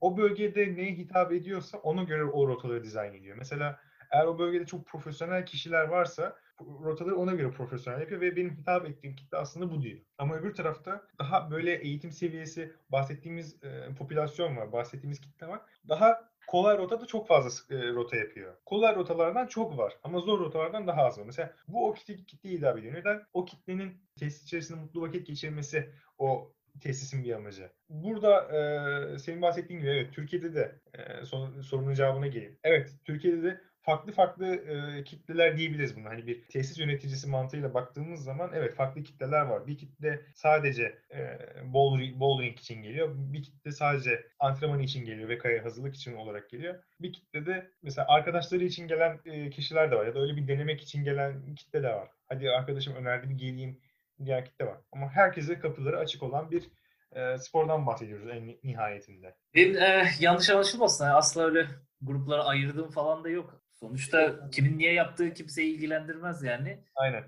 o 0.00 0.16
bölgede 0.16 0.76
neye 0.76 0.92
hitap 0.92 1.32
ediyorsa 1.32 1.78
ona 1.78 2.02
göre 2.02 2.24
o 2.24 2.48
rotaları 2.48 2.84
dizayn 2.84 3.14
ediyor. 3.14 3.36
Mesela 3.36 3.80
eğer 4.10 4.24
o 4.24 4.38
bölgede 4.38 4.66
çok 4.66 4.86
profesyonel 4.86 5.46
kişiler 5.46 5.84
varsa 5.84 6.36
rotaları 6.60 7.16
ona 7.16 7.34
göre 7.34 7.50
profesyonel 7.50 8.00
yapıyor 8.00 8.20
ve 8.20 8.36
benim 8.36 8.56
hitap 8.56 8.86
ettiğim 8.86 9.16
kitle 9.16 9.36
aslında 9.36 9.70
bu 9.70 9.82
diyor. 9.82 10.00
Ama 10.18 10.36
öbür 10.36 10.54
tarafta 10.54 11.06
daha 11.18 11.50
böyle 11.50 11.74
eğitim 11.74 12.12
seviyesi 12.12 12.72
bahsettiğimiz 12.88 13.64
e, 13.64 13.94
popülasyon 13.98 14.56
var, 14.56 14.72
bahsettiğimiz 14.72 15.20
kitle 15.20 15.48
var. 15.48 15.60
Daha 15.88 16.30
kolay 16.46 16.78
rotada 16.78 17.06
çok 17.06 17.28
fazla 17.28 17.76
e, 17.76 17.92
rota 17.92 18.16
yapıyor. 18.16 18.54
Kolay 18.64 18.96
rotalardan 18.96 19.46
çok 19.46 19.78
var 19.78 19.92
ama 20.02 20.20
zor 20.20 20.40
rotalardan 20.40 20.86
daha 20.86 21.02
az 21.02 21.18
var. 21.18 21.24
Mesela 21.24 21.54
bu 21.68 21.88
o 21.88 21.94
kitle, 21.94 22.16
kitleyi 22.16 22.56
hitap 22.56 22.78
ediyor. 22.78 22.94
Neden? 22.94 23.22
O 23.32 23.44
kitlenin 23.44 24.02
tesis 24.18 24.42
içerisinde 24.44 24.80
mutlu 24.80 25.02
vakit 25.02 25.26
geçirmesi 25.26 25.90
o 26.18 26.52
tesisin 26.80 27.24
bir 27.24 27.32
amacı. 27.32 27.70
Burada 27.88 28.42
e, 28.42 29.18
senin 29.18 29.42
bahsettiğin 29.42 29.80
gibi 29.80 29.90
evet 29.90 30.12
Türkiye'de 30.12 30.54
de 30.54 30.80
e, 30.94 31.24
son, 31.24 31.60
sorunun 31.60 31.94
cevabına 31.94 32.26
geleyim. 32.26 32.58
Evet 32.64 32.94
Türkiye'de 33.04 33.42
de 33.42 33.60
farklı 33.86 34.12
farklı 34.12 34.46
e, 34.46 35.04
kitleler 35.04 35.56
diyebiliriz 35.56 35.96
buna. 35.96 36.08
Hani 36.08 36.26
bir 36.26 36.44
tesis 36.48 36.78
yöneticisi 36.78 37.28
mantığıyla 37.28 37.74
baktığımız 37.74 38.24
zaman 38.24 38.50
evet 38.54 38.74
farklı 38.74 39.02
kitleler 39.02 39.42
var. 39.42 39.66
Bir 39.66 39.78
kitle 39.78 40.20
sadece 40.34 40.98
e, 41.14 41.38
bowling, 41.64 42.20
bowling 42.20 42.58
için 42.58 42.82
geliyor. 42.82 43.08
Bir 43.14 43.42
kitle 43.42 43.72
sadece 43.72 44.26
antrenman 44.38 44.80
için 44.80 45.04
geliyor 45.04 45.28
ve 45.28 45.38
kaya 45.38 45.64
hazırlık 45.64 45.94
için 45.96 46.16
olarak 46.16 46.50
geliyor. 46.50 46.84
Bir 47.00 47.12
kitle 47.12 47.46
de 47.46 47.70
mesela 47.82 48.06
arkadaşları 48.08 48.64
için 48.64 48.88
gelen 48.88 49.20
e, 49.24 49.50
kişiler 49.50 49.90
de 49.90 49.96
var 49.96 50.06
ya 50.06 50.14
da 50.14 50.20
öyle 50.20 50.36
bir 50.36 50.48
denemek 50.48 50.82
için 50.82 51.04
gelen 51.04 51.54
kitle 51.54 51.82
de 51.82 51.88
var. 51.88 52.08
Hadi 52.28 52.50
arkadaşım 52.50 52.94
önerdi 52.94 53.30
bir 53.30 53.34
geleyim 53.34 53.80
diğer 54.24 54.44
kitle 54.44 54.66
var. 54.66 54.78
Ama 54.92 55.10
herkese 55.10 55.58
kapıları 55.58 55.98
açık 55.98 56.22
olan 56.22 56.50
bir 56.50 56.70
e, 57.12 57.38
spordan 57.38 57.86
bahsediyoruz 57.86 58.28
en 58.28 58.56
nihayetinde. 58.64 59.36
Benim 59.54 59.76
e, 59.76 60.08
yanlış 60.20 60.50
anlaşılmasın. 60.50 61.04
Asla 61.04 61.42
öyle 61.42 61.66
gruplara 62.02 62.44
ayırdığım 62.44 62.90
falan 62.90 63.24
da 63.24 63.28
yok. 63.28 63.65
Sonuçta 63.82 64.50
kimin 64.50 64.78
niye 64.78 64.92
yaptığı 64.92 65.34
kimseyi 65.34 65.74
ilgilendirmez 65.74 66.42
yani. 66.42 66.84
Aynen. 66.94 67.24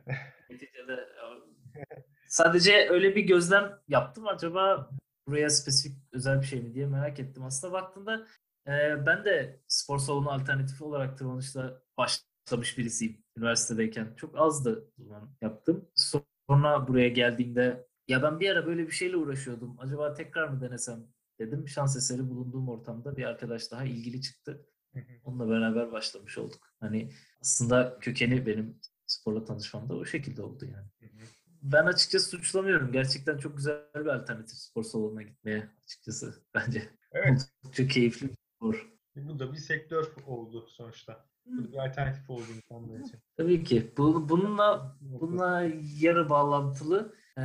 Neticede 0.50 0.92
e, 0.92 1.82
sadece 2.28 2.88
öyle 2.90 3.16
bir 3.16 3.22
gözlem 3.22 3.78
yaptım. 3.88 4.28
Acaba 4.28 4.90
buraya 5.26 5.50
spesifik 5.50 5.98
özel 6.12 6.40
bir 6.40 6.46
şey 6.46 6.60
mi 6.60 6.74
diye 6.74 6.86
merak 6.86 7.20
ettim. 7.20 7.42
Aslında 7.42 7.72
baktığında 7.72 8.26
e, 8.66 9.06
ben 9.06 9.24
de 9.24 9.60
spor 9.68 9.98
salonu 9.98 10.30
alternatifi 10.30 10.84
olarak 10.84 11.18
tırmanışla 11.18 11.82
başlamış 11.98 12.78
birisiyim 12.78 13.24
üniversitedeyken. 13.36 14.14
Çok 14.16 14.38
azdı 14.38 14.90
zaman 14.98 15.30
yaptım. 15.40 15.90
Sonra 16.48 16.88
buraya 16.88 17.08
geldiğimde 17.08 17.88
ya 18.08 18.22
ben 18.22 18.40
bir 18.40 18.50
ara 18.50 18.66
böyle 18.66 18.86
bir 18.86 18.92
şeyle 18.92 19.16
uğraşıyordum. 19.16 19.76
Acaba 19.78 20.14
tekrar 20.14 20.48
mı 20.48 20.60
denesem 20.60 21.06
dedim. 21.38 21.68
Şans 21.68 21.96
eseri 21.96 22.30
bulunduğum 22.30 22.68
ortamda 22.68 23.16
bir 23.16 23.24
arkadaş 23.24 23.70
daha 23.70 23.84
ilgili 23.84 24.22
çıktı. 24.22 24.66
Onunla 25.24 25.48
beraber 25.48 25.92
başlamış 25.92 26.38
olduk. 26.38 26.74
Hani 26.80 27.10
aslında 27.40 27.98
kökeni 28.00 28.46
benim 28.46 28.80
sporla 29.06 29.44
tanışmam 29.44 29.88
da 29.88 29.94
o 29.94 30.04
şekilde 30.04 30.42
oldu 30.42 30.64
yani. 30.64 31.12
Ben 31.62 31.86
açıkçası 31.86 32.30
suçlamıyorum. 32.30 32.92
Gerçekten 32.92 33.38
çok 33.38 33.56
güzel 33.56 33.82
bir 33.94 34.06
alternatif 34.06 34.58
spor 34.58 34.82
salonuna 34.82 35.22
gitmeye 35.22 35.68
açıkçası 35.82 36.42
bence. 36.54 36.88
Evet. 37.12 37.50
Oldukça 37.64 37.86
keyifli 37.86 38.28
bir 38.28 38.36
spor. 38.56 38.92
Bu 39.16 39.38
da 39.38 39.52
bir 39.52 39.58
sektör 39.58 40.06
oldu 40.26 40.66
sonuçta. 40.68 41.28
Bu 41.46 41.72
bir 41.72 41.86
alternatif 41.86 42.30
oldu 42.30 42.42
insanlar 42.56 43.00
için. 43.00 43.18
Tabii 43.36 43.64
ki. 43.64 43.92
Bu, 43.96 44.28
bununla 44.28 44.96
bununla 45.00 45.68
yarı 46.00 46.28
bağlantılı 46.28 47.14
e, 47.38 47.42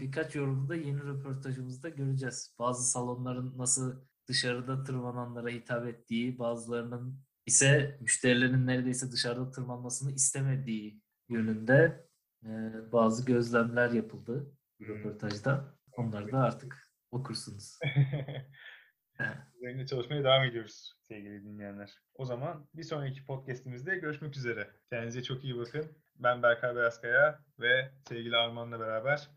birkaç 0.00 0.34
yorumu 0.34 0.68
da 0.68 0.74
yeni 0.74 1.00
röportajımızda 1.00 1.88
göreceğiz. 1.88 2.54
Bazı 2.58 2.90
salonların 2.90 3.58
nasıl 3.58 4.00
dışarıda 4.28 4.84
tırmananlara 4.84 5.48
hitap 5.48 5.86
ettiği, 5.86 6.38
bazılarının 6.38 7.20
ise 7.46 7.98
müşterilerin 8.00 8.66
neredeyse 8.66 9.12
dışarıda 9.12 9.50
tırmanmasını 9.50 10.12
istemediği 10.12 11.00
yönünde 11.28 12.06
e, 12.44 12.48
bazı 12.92 13.26
gözlemler 13.26 13.90
yapıldı 13.90 14.52
bu 14.80 14.88
röportajda. 14.88 15.78
Onları 15.96 16.32
da 16.32 16.38
artık 16.38 16.92
okursunuz. 17.10 17.78
Üzerinde 19.56 19.86
çalışmaya 19.86 20.24
devam 20.24 20.44
ediyoruz 20.44 20.94
sevgili 21.00 21.44
dinleyenler. 21.44 21.94
O 22.14 22.24
zaman 22.24 22.68
bir 22.74 22.82
sonraki 22.82 23.24
podcastimizde 23.24 23.98
görüşmek 23.98 24.36
üzere. 24.36 24.70
Kendinize 24.90 25.22
çok 25.22 25.44
iyi 25.44 25.58
bakın. 25.58 25.96
Ben 26.16 26.42
Berkay 26.42 26.76
Beyazkaya 26.76 27.40
ve 27.58 27.92
sevgili 28.08 28.36
Arman'la 28.36 28.80
beraber 28.80 29.30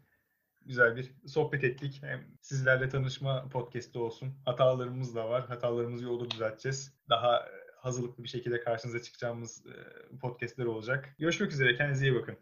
güzel 0.65 0.95
bir 0.95 1.11
sohbet 1.27 1.63
ettik. 1.63 1.99
Hem 2.01 2.23
sizlerle 2.41 2.89
tanışma 2.89 3.49
podcast'i 3.49 3.99
olsun. 3.99 4.33
Hatalarımız 4.45 5.15
da 5.15 5.29
var. 5.29 5.47
Hatalarımızı 5.47 6.03
yolda 6.03 6.31
düzelteceğiz. 6.31 6.93
Daha 7.09 7.45
hazırlıklı 7.77 8.23
bir 8.23 8.29
şekilde 8.29 8.59
karşınıza 8.59 9.01
çıkacağımız 9.01 9.63
podcast'ler 10.21 10.65
olacak. 10.65 11.15
Görüşmek 11.19 11.51
üzere. 11.51 11.75
Kendinize 11.75 12.05
iyi 12.05 12.15
bakın. 12.15 12.37